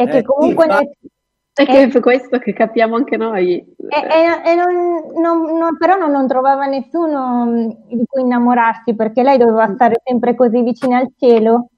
e 0.02 0.06
che 0.06 0.18
eh, 0.18 0.22
comunque... 0.22 0.66
Sì. 0.68 1.08
È 1.52 1.66
che 1.66 1.82
è 1.82 2.00
questo 2.00 2.38
che 2.38 2.52
capiamo 2.52 2.94
anche 2.94 3.16
noi. 3.16 3.56
E, 3.56 3.66
e, 3.88 4.50
e 4.50 4.54
non, 4.54 5.20
non, 5.20 5.58
non, 5.58 5.76
però 5.76 5.96
non, 6.06 6.26
trovava 6.26 6.64
nessuno 6.66 7.44
mm, 7.44 7.70
di 7.88 8.04
cui 8.06 8.22
innamorarsi 8.22 8.94
perché 8.94 9.22
lei 9.22 9.36
doveva 9.36 9.66
stare 9.74 10.00
sempre 10.02 10.34
così 10.34 10.62
vicina 10.62 10.98
al 10.98 11.12
cielo. 11.18 11.68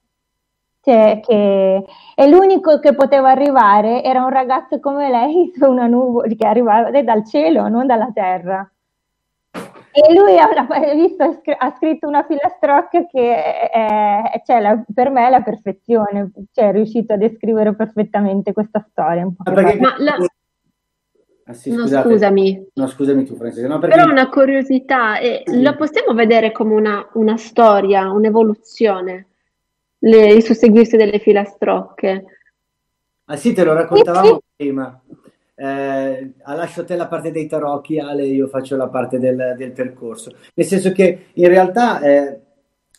Cioè, 0.83 1.21
che, 1.25 1.85
e 2.15 2.29
l'unico 2.29 2.81
che 2.81 2.95
poteva 2.95 3.31
arrivare 3.31 4.03
era 4.03 4.23
un 4.23 4.31
ragazzo 4.31 4.79
come 4.79 5.11
lei 5.11 5.51
su 5.57 5.69
una 5.69 5.87
nuvola 5.87 6.33
che 6.33 6.47
arrivava 6.47 7.03
dal 7.03 7.27
cielo, 7.27 7.69
non 7.69 7.87
dalla 7.87 8.11
terra. 8.13 8.71
E 9.95 10.15
lui 10.15 10.39
ha, 10.39 10.49
visto, 10.95 11.43
ha 11.59 11.75
scritto 11.77 12.09
una 12.09 12.25
filastrocca 12.25 13.07
che 13.07 13.69
è, 13.71 14.43
cioè, 14.47 14.61
la, 14.61 14.83
per 14.93 15.11
me 15.11 15.27
è 15.27 15.31
la 15.31 15.43
perfezione, 15.43 16.31
cioè 16.51 16.69
è 16.69 16.73
riuscito 16.73 17.13
a 17.13 17.19
descrivere 17.19 17.75
perfettamente 17.75 18.55
questa 18.55 18.83
storia. 18.91 19.29
Ma 19.45 19.95
la... 19.99 20.17
ah, 21.45 21.53
sì, 21.53 21.75
no, 21.75 21.87
scusami. 21.87 22.69
No, 22.73 22.87
scusami 22.87 23.25
tu, 23.25 23.37
Francesca. 23.37 23.69
No, 23.69 23.79
perché... 23.79 23.97
Però 23.97 24.11
una 24.11 24.31
curiosità, 24.31 25.19
eh, 25.19 25.43
sì. 25.45 25.61
la 25.61 25.75
possiamo 25.75 26.15
vedere 26.15 26.53
come 26.53 26.75
una, 26.75 27.07
una 27.13 27.37
storia, 27.37 28.11
un'evoluzione, 28.11 29.27
le, 29.99 30.33
il 30.33 30.43
susseguirsi 30.43 30.97
delle 30.97 31.19
filastrocche? 31.19 32.25
Ah 33.27 33.37
sì, 33.37 33.53
te 33.53 33.63
lo 33.63 33.75
raccontavamo 33.75 34.27
sì, 34.27 34.41
prima. 34.57 35.03
Eh, 35.55 36.33
lascio 36.45 36.85
te 36.85 36.97
la 36.97 37.07
parte 37.07 37.31
dei 37.31 37.47
tarocchi, 37.47 37.99
Ale, 37.99 38.25
io 38.25 38.47
faccio 38.49 38.77
la 38.77 38.89
parte 38.89 39.19
del, 39.19 39.55
del 39.57 39.73
percorso. 39.73 40.35
Nel 40.55 40.67
senso 40.67 40.93
che 40.93 41.27
in 41.35 41.49
realtà 41.49 42.01
eh, 42.01 42.41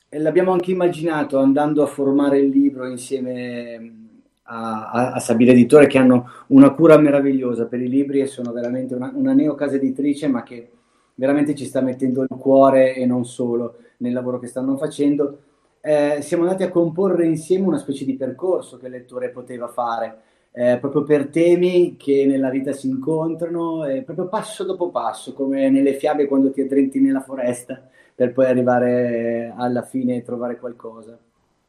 l'abbiamo 0.09 0.51
anche 0.51 0.71
immaginato 0.71 1.39
andando 1.39 1.83
a 1.83 1.87
formare 1.87 2.39
il 2.39 2.49
libro 2.49 2.87
insieme 2.87 4.01
a, 4.43 4.89
a, 4.91 5.11
a 5.13 5.19
Sabine 5.19 5.51
Editore 5.51 5.87
che 5.87 5.97
hanno 5.97 6.29
una 6.47 6.71
cura 6.71 6.97
meravigliosa 6.97 7.65
per 7.65 7.81
i 7.81 7.89
libri 7.89 8.21
e 8.21 8.27
sono 8.27 8.51
veramente 8.51 8.93
una, 8.93 9.11
una 9.13 9.33
neo 9.33 9.55
casa 9.55 9.75
editrice 9.75 10.27
ma 10.27 10.43
che 10.43 10.69
veramente 11.15 11.55
ci 11.55 11.65
sta 11.65 11.81
mettendo 11.81 12.21
il 12.21 12.27
cuore 12.37 12.95
e 12.95 13.05
non 13.05 13.25
solo 13.25 13.77
nel 13.97 14.13
lavoro 14.13 14.39
che 14.39 14.47
stanno 14.47 14.75
facendo. 14.77 15.39
Eh, 15.81 16.19
siamo 16.21 16.43
andati 16.43 16.63
a 16.63 16.69
comporre 16.69 17.25
insieme 17.25 17.67
una 17.67 17.77
specie 17.77 18.05
di 18.05 18.15
percorso 18.15 18.77
che 18.77 18.85
il 18.85 18.93
lettore 18.93 19.29
poteva 19.29 19.67
fare 19.67 20.17
eh, 20.55 20.77
proprio 20.79 21.03
per 21.03 21.27
temi 21.27 21.97
che 21.97 22.25
nella 22.27 22.49
vita 22.49 22.71
si 22.71 22.87
incontrano, 22.87 23.85
eh, 23.85 24.03
proprio 24.03 24.27
passo 24.27 24.63
dopo 24.63 24.89
passo, 24.89 25.33
come 25.33 25.69
nelle 25.69 25.93
fiabe 25.95 26.27
quando 26.27 26.51
ti 26.51 26.61
addrenti 26.61 26.99
nella 26.99 27.21
foresta 27.21 27.81
per 28.15 28.31
poi 28.31 28.45
arrivare 28.45 29.51
alla 29.55 29.81
fine 29.81 30.17
e 30.17 30.21
trovare 30.21 30.57
qualcosa. 30.59 31.17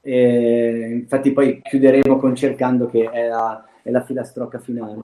E, 0.03 0.91
infatti 0.93 1.33
poi 1.33 1.63
chiuderemo 1.63 2.19
con 2.19 2.35
cercando 2.35 2.87
che 2.87 3.09
è 3.11 3.29
la, 3.29 3.65
è 3.83 3.91
la 3.91 4.03
filastrocca 4.03 4.59
finale. 4.59 4.99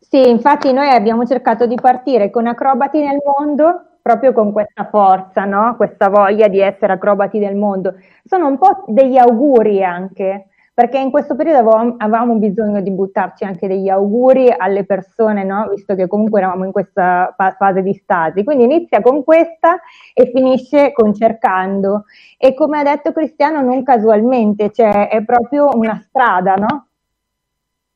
Sì, 0.00 0.28
infatti 0.28 0.72
noi 0.72 0.88
abbiamo 0.88 1.24
cercato 1.24 1.66
di 1.66 1.76
partire 1.80 2.30
con 2.30 2.48
acrobati 2.48 2.98
nel 2.98 3.18
mondo 3.24 3.84
proprio 4.02 4.32
con 4.32 4.50
questa 4.50 4.88
forza, 4.90 5.44
no? 5.44 5.76
questa 5.76 6.08
voglia 6.08 6.48
di 6.48 6.58
essere 6.58 6.94
acrobati 6.94 7.38
del 7.38 7.54
mondo. 7.54 7.94
Sono 8.24 8.48
un 8.48 8.58
po' 8.58 8.84
degli 8.88 9.16
auguri 9.16 9.84
anche, 9.84 10.46
perché 10.72 10.98
in 10.98 11.10
questo 11.10 11.36
periodo 11.36 11.96
avevamo, 11.98 12.36
bisogno 12.36 12.80
di 12.80 12.90
buttarci 12.90 13.44
anche 13.44 13.68
degli 13.68 13.88
auguri 13.88 14.52
alle 14.56 14.84
persone, 14.84 15.44
no? 15.44 15.68
visto 15.68 15.94
che 15.94 16.06
comunque 16.06 16.40
eravamo 16.40 16.64
in 16.64 16.72
questa 16.72 17.34
fase 17.58 17.82
di 17.82 17.92
stasi. 17.92 18.44
Quindi 18.44 18.64
inizia 18.64 19.02
con 19.02 19.22
questa 19.22 19.78
e 20.14 20.30
finisce 20.32 20.92
con 20.92 21.12
cercando. 21.12 22.04
E 22.38 22.54
come 22.54 22.78
ha 22.78 22.82
detto 22.82 23.12
Cristiano, 23.12 23.60
non 23.60 23.82
casualmente, 23.82 24.70
cioè 24.70 25.08
è 25.08 25.22
proprio 25.24 25.68
una 25.74 26.00
strada, 26.02 26.54
no? 26.54 26.86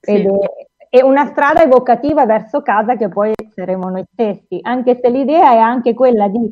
Sì. 0.00 0.16
È, 0.16 0.98
è 0.98 1.02
una 1.02 1.26
strada 1.26 1.62
evocativa 1.62 2.26
verso 2.26 2.62
casa 2.62 2.96
che 2.96 3.08
poi 3.08 3.32
saremo 3.52 3.88
noi 3.88 4.04
stessi, 4.12 4.58
anche 4.62 4.98
se 5.00 5.08
l'idea 5.08 5.52
è 5.52 5.58
anche 5.58 5.94
quella 5.94 6.28
di 6.28 6.50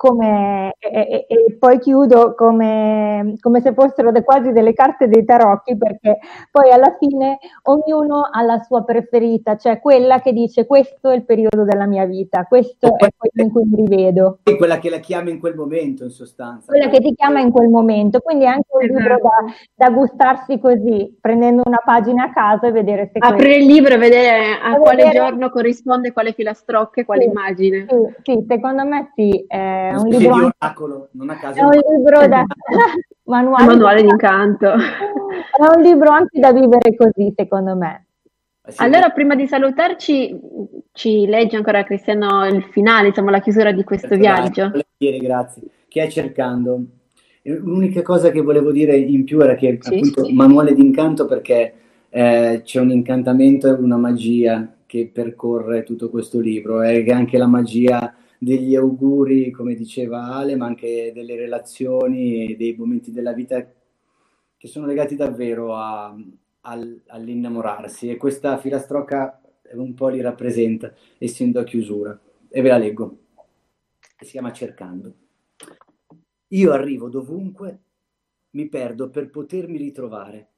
come, 0.00 0.76
e, 0.78 1.26
e, 1.28 1.56
poi 1.58 1.78
chiudo 1.78 2.34
come, 2.34 3.34
come 3.38 3.60
se 3.60 3.74
fossero 3.74 4.10
de, 4.10 4.24
quasi 4.24 4.50
delle 4.50 4.72
carte 4.72 5.08
dei 5.08 5.26
tarocchi, 5.26 5.76
perché 5.76 6.20
poi 6.50 6.70
alla 6.70 6.96
fine 6.98 7.36
ognuno 7.64 8.22
ha 8.32 8.40
la 8.40 8.62
sua 8.62 8.82
preferita, 8.82 9.58
cioè 9.58 9.78
quella 9.78 10.22
che 10.22 10.32
dice 10.32 10.64
questo 10.64 11.10
è 11.10 11.14
il 11.14 11.26
periodo 11.26 11.64
della 11.64 11.84
mia 11.84 12.06
vita, 12.06 12.44
questo 12.44 12.96
è 12.96 13.08
quello 13.14 13.46
in 13.46 13.52
cui 13.52 13.64
mi 13.66 13.76
rivedo. 13.76 14.38
È 14.42 14.56
quella 14.56 14.78
che 14.78 14.88
la 14.88 15.00
chiama 15.00 15.28
in 15.28 15.38
quel 15.38 15.54
momento, 15.54 16.04
in 16.04 16.10
sostanza. 16.10 16.72
Quella 16.72 16.88
che 16.88 17.00
ti 17.00 17.12
chiama 17.14 17.40
in 17.40 17.50
quel 17.50 17.68
momento, 17.68 18.20
quindi 18.20 18.44
è 18.44 18.48
anche 18.48 18.68
un 18.70 18.82
esatto. 18.82 18.98
libro 18.98 19.18
da, 19.20 19.86
da, 19.86 19.94
gustarsi 19.94 20.58
così, 20.58 21.14
prendendo 21.20 21.60
una 21.66 21.82
pagina 21.84 22.24
a 22.24 22.32
caso 22.32 22.64
e 22.64 22.72
vedere 22.72 23.10
se... 23.12 23.18
Aprire 23.18 23.56
il 23.56 23.66
libro 23.66 23.92
e 23.92 23.98
vedere 23.98 24.56
a, 24.62 24.70
a 24.70 24.76
quale 24.76 25.04
vedere... 25.04 25.26
giorno 25.26 25.50
corrisponde 25.50 26.12
quale 26.12 26.32
filastrocche, 26.32 27.04
quale 27.04 27.24
sì, 27.24 27.28
immagine. 27.28 27.86
Sì, 27.86 27.96
sì, 28.22 28.44
secondo 28.48 28.86
me 28.86 29.12
sì. 29.14 29.44
Eh, 29.46 29.88
è 29.90 29.96
un 29.96 30.08
libro 30.08 30.34
di 30.34 30.52
oracolo, 30.58 31.08
non 31.12 31.30
a 31.30 31.36
caso. 31.38 31.58
È 31.58 31.62
un 31.62 31.96
libro 31.96 32.26
da 32.28 32.44
manuale, 33.24 33.66
manuale 33.66 34.02
di 34.02 34.08
incanto. 34.08 34.72
È 34.72 35.76
un 35.76 35.82
libro 35.82 36.10
anche 36.10 36.38
da 36.38 36.52
vivere 36.52 36.94
così, 36.96 37.32
secondo 37.36 37.74
me. 37.74 38.06
Eh 38.64 38.72
sì, 38.72 38.82
allora, 38.82 39.10
prima 39.10 39.34
di 39.34 39.46
salutarci, 39.46 40.38
ci 40.92 41.26
legge 41.26 41.56
ancora 41.56 41.82
Cristiano 41.82 42.46
il 42.46 42.62
finale, 42.70 43.08
insomma, 43.08 43.30
la 43.30 43.40
chiusura 43.40 43.72
di 43.72 43.82
questo 43.84 44.08
certo, 44.08 44.22
viaggio. 44.22 44.70
Grazie, 44.70 45.18
grazie. 45.18 45.62
Che 45.88 46.02
è 46.02 46.08
cercando. 46.08 46.82
L'unica 47.42 48.02
cosa 48.02 48.30
che 48.30 48.42
volevo 48.42 48.70
dire 48.70 48.96
in 48.96 49.24
più 49.24 49.40
era 49.40 49.54
che 49.54 49.78
sì, 49.80 49.94
appunto 49.94 50.24
sì. 50.24 50.34
manuale 50.34 50.74
di 50.74 50.82
incanto 50.82 51.26
perché 51.26 51.72
eh, 52.10 52.60
c'è 52.62 52.80
un 52.80 52.90
incantamento 52.90 53.66
e 53.66 53.72
una 53.72 53.96
magia 53.96 54.74
che 54.84 55.10
percorre 55.12 55.84
tutto 55.84 56.10
questo 56.10 56.38
libro 56.38 56.82
e 56.82 57.10
anche 57.10 57.38
la 57.38 57.46
magia 57.46 58.14
degli 58.42 58.74
auguri, 58.74 59.50
come 59.50 59.74
diceva 59.74 60.34
Ale, 60.34 60.56
ma 60.56 60.64
anche 60.64 61.12
delle 61.12 61.36
relazioni 61.36 62.50
e 62.50 62.56
dei 62.56 62.74
momenti 62.74 63.12
della 63.12 63.34
vita 63.34 63.70
che 64.56 64.66
sono 64.66 64.86
legati 64.86 65.14
davvero 65.14 65.74
a, 65.76 66.16
al, 66.62 67.02
all'innamorarsi 67.08 68.08
e 68.08 68.16
questa 68.16 68.56
filastrocca 68.56 69.42
un 69.72 69.92
po' 69.92 70.08
li 70.08 70.22
rappresenta, 70.22 70.94
essendo 71.18 71.60
a 71.60 71.64
chiusura. 71.64 72.18
E 72.48 72.62
ve 72.62 72.68
la 72.68 72.78
leggo. 72.78 73.18
Si 74.18 74.30
chiama 74.30 74.52
Cercando. 74.52 75.14
Io 76.48 76.72
arrivo 76.72 77.10
dovunque, 77.10 77.78
mi 78.52 78.68
perdo 78.68 79.10
per 79.10 79.28
potermi 79.28 79.76
ritrovare. 79.76 80.48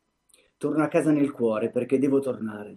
Torno 0.57 0.85
a 0.85 0.89
casa 0.89 1.11
nel 1.11 1.33
cuore 1.33 1.69
perché 1.69 1.99
devo 1.99 2.21
tornare. 2.21 2.77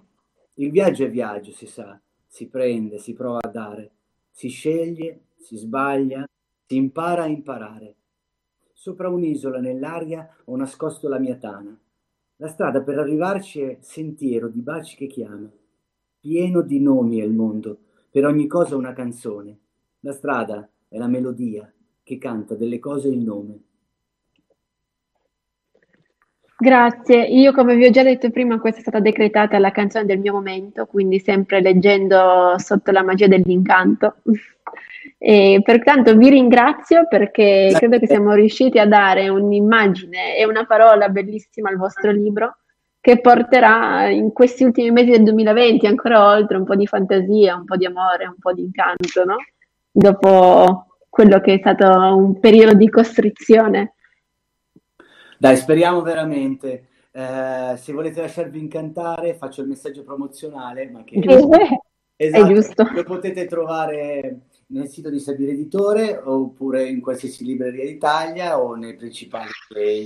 Il 0.56 0.72
viaggio 0.72 1.06
è 1.06 1.12
viaggio, 1.12 1.52
si 1.52 1.68
sa, 1.68 2.00
si 2.26 2.48
prende, 2.50 2.98
si 2.98 3.14
prova 3.14 3.40
a 3.42 3.50
dare 3.50 3.92
si 4.36 4.50
sceglie, 4.50 5.28
si 5.38 5.56
sbaglia, 5.56 6.28
si 6.66 6.76
impara 6.76 7.24
a 7.24 7.28
imparare. 7.28 7.96
Sopra 8.74 9.08
un'isola 9.08 9.62
nell'aria 9.62 10.30
ho 10.44 10.58
nascosto 10.58 11.08
la 11.08 11.20
mia 11.20 11.38
tana. 11.38 11.80
La 12.36 12.48
strada 12.50 12.82
per 12.82 13.00
arrivarci 13.00 13.62
è 13.62 13.78
sentiero 13.80 14.50
di 14.50 14.60
baci 14.60 14.98
che 14.98 15.08
chiama. 15.08 15.50
Pieno 16.20 16.62
di 16.64 16.82
nomi 16.82 17.20
è 17.20 17.24
il 17.24 17.32
mondo, 17.32 17.80
per 18.12 18.26
ogni 18.26 18.46
cosa 18.46 18.76
una 18.76 18.92
canzone. 18.92 19.58
La 20.02 20.12
strada 20.12 20.70
è 20.90 20.98
la 20.98 21.08
melodia 21.08 21.74
che 22.04 22.18
canta 22.18 22.56
delle 22.56 22.80
cose 22.80 23.08
il 23.08 23.20
nome. 23.20 23.60
Grazie, 26.66 27.22
io 27.26 27.52
come 27.52 27.76
vi 27.76 27.86
ho 27.86 27.92
già 27.92 28.02
detto 28.02 28.32
prima, 28.32 28.58
questa 28.58 28.80
è 28.80 28.82
stata 28.82 29.00
decretata 29.00 29.60
la 29.60 29.70
canzone 29.70 30.06
del 30.06 30.18
mio 30.18 30.34
momento, 30.34 30.88
quindi 30.88 31.20
sempre 31.20 31.62
leggendo 31.62 32.56
sotto 32.58 32.90
la 32.90 33.04
magia 33.04 33.28
dell'incanto. 33.28 34.16
E 35.18 35.62
pertanto 35.64 36.16
vi 36.16 36.30
ringrazio 36.30 37.08
perché 37.08 37.72
credo 37.74 38.00
che 38.00 38.08
siamo 38.08 38.34
riusciti 38.34 38.80
a 38.80 38.88
dare 38.88 39.30
un'immagine 39.30 40.36
e 40.38 40.46
una 40.46 40.66
parola 40.66 41.10
bellissima 41.10 41.70
al 41.70 41.78
vostro 41.78 42.12
libro 42.12 42.58
che 43.00 43.22
porterà 43.22 44.10
in 44.10 44.34
questi 44.34 44.64
ultimi 44.64 44.92
mesi 44.92 45.12
del 45.12 45.24
2020 45.24 45.88
ancora 45.88 46.28
oltre 46.32 46.58
un 46.58 46.66
po' 46.66 46.76
di 46.76 46.86
fantasia, 46.86 47.56
un 47.56 47.66
po' 47.66 47.78
di 47.78 47.86
amore, 47.86 48.26
un 48.26 48.38
po' 48.40 48.54
di 48.54 48.64
incanto, 48.64 49.24
no? 49.24 49.36
Dopo 49.90 50.98
quello 51.08 51.40
che 51.40 51.54
è 51.54 51.58
stato 51.60 51.88
un 52.16 52.40
periodo 52.40 52.74
di 52.74 52.90
costrizione 52.90 53.95
dai, 55.46 55.58
speriamo 55.58 56.02
veramente. 56.02 56.88
Eh, 57.12 57.78
se 57.78 57.94
volete 57.94 58.22
lasciarvi 58.22 58.60
incantare, 58.60 59.36
faccio 59.36 59.62
il 59.62 59.68
messaggio 59.68 60.04
promozionale, 60.04 60.90
ma 60.90 61.04
che 61.04 61.20
esatto, 61.20 62.46
è 62.50 62.54
giusto. 62.54 62.88
lo 62.94 63.04
potete 63.04 63.46
trovare 63.46 64.40
nel 64.68 64.88
sito 64.88 65.10
di 65.10 65.20
Sabire 65.20 65.52
Editore 65.52 66.18
oppure 66.18 66.88
in 66.88 67.00
qualsiasi 67.00 67.46
libreria 67.46 67.86
d'Italia 67.86 68.60
o 68.60 68.74
nei 68.76 68.96
principali 68.96 69.50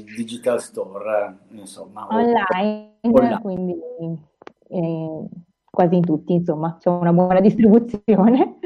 digital 0.04 0.62
store, 0.62 1.38
insomma. 1.52 2.08
Online, 2.10 2.98
online. 3.02 3.42
quindi 3.42 3.76
eh, 4.68 5.26
quasi 5.64 5.96
in 5.96 6.06
tutti, 6.06 6.34
insomma, 6.34 6.78
c'è 6.80 6.90
una 6.90 7.14
buona 7.14 7.40
distribuzione. 7.40 8.60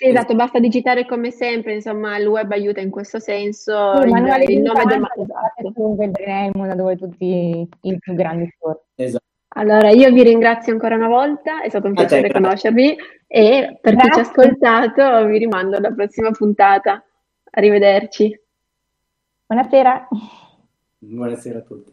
Sì, 0.00 0.06
esatto, 0.06 0.34
basta 0.34 0.58
digitare 0.58 1.04
come 1.04 1.30
sempre, 1.30 1.74
insomma, 1.74 2.16
il 2.16 2.26
web 2.26 2.50
aiuta 2.52 2.80
in 2.80 2.88
questo 2.88 3.18
senso. 3.18 3.98
Sì, 3.98 4.06
il, 4.06 4.10
manuale 4.10 4.44
il 4.44 4.62
nome 4.62 4.84
del 4.86 5.06
esatto. 5.14 5.94
vedremo 5.94 6.66
da 6.66 6.74
dove 6.74 6.96
tutti 6.96 7.68
i 7.82 7.98
più 7.98 8.14
grandi 8.14 8.50
store. 8.56 8.80
Esatto. 8.94 9.24
Allora, 9.48 9.90
io 9.90 10.10
vi 10.10 10.22
ringrazio 10.22 10.72
ancora 10.72 10.94
una 10.94 11.08
volta, 11.08 11.60
è 11.60 11.68
stato 11.68 11.88
un 11.88 11.92
piacere 11.92 12.28
te, 12.28 12.32
conoscervi 12.32 12.96
e 13.26 13.78
per 13.78 13.94
Grazie. 13.94 14.08
chi 14.08 14.14
ci 14.14 14.18
ha 14.20 14.22
ascoltato 14.22 15.26
vi 15.26 15.36
rimando 15.36 15.76
alla 15.76 15.92
prossima 15.92 16.30
puntata. 16.30 17.04
Arrivederci. 17.50 18.40
Buonasera. 19.44 20.08
Buonasera 20.96 21.58
a 21.58 21.62
tutti. 21.62 21.89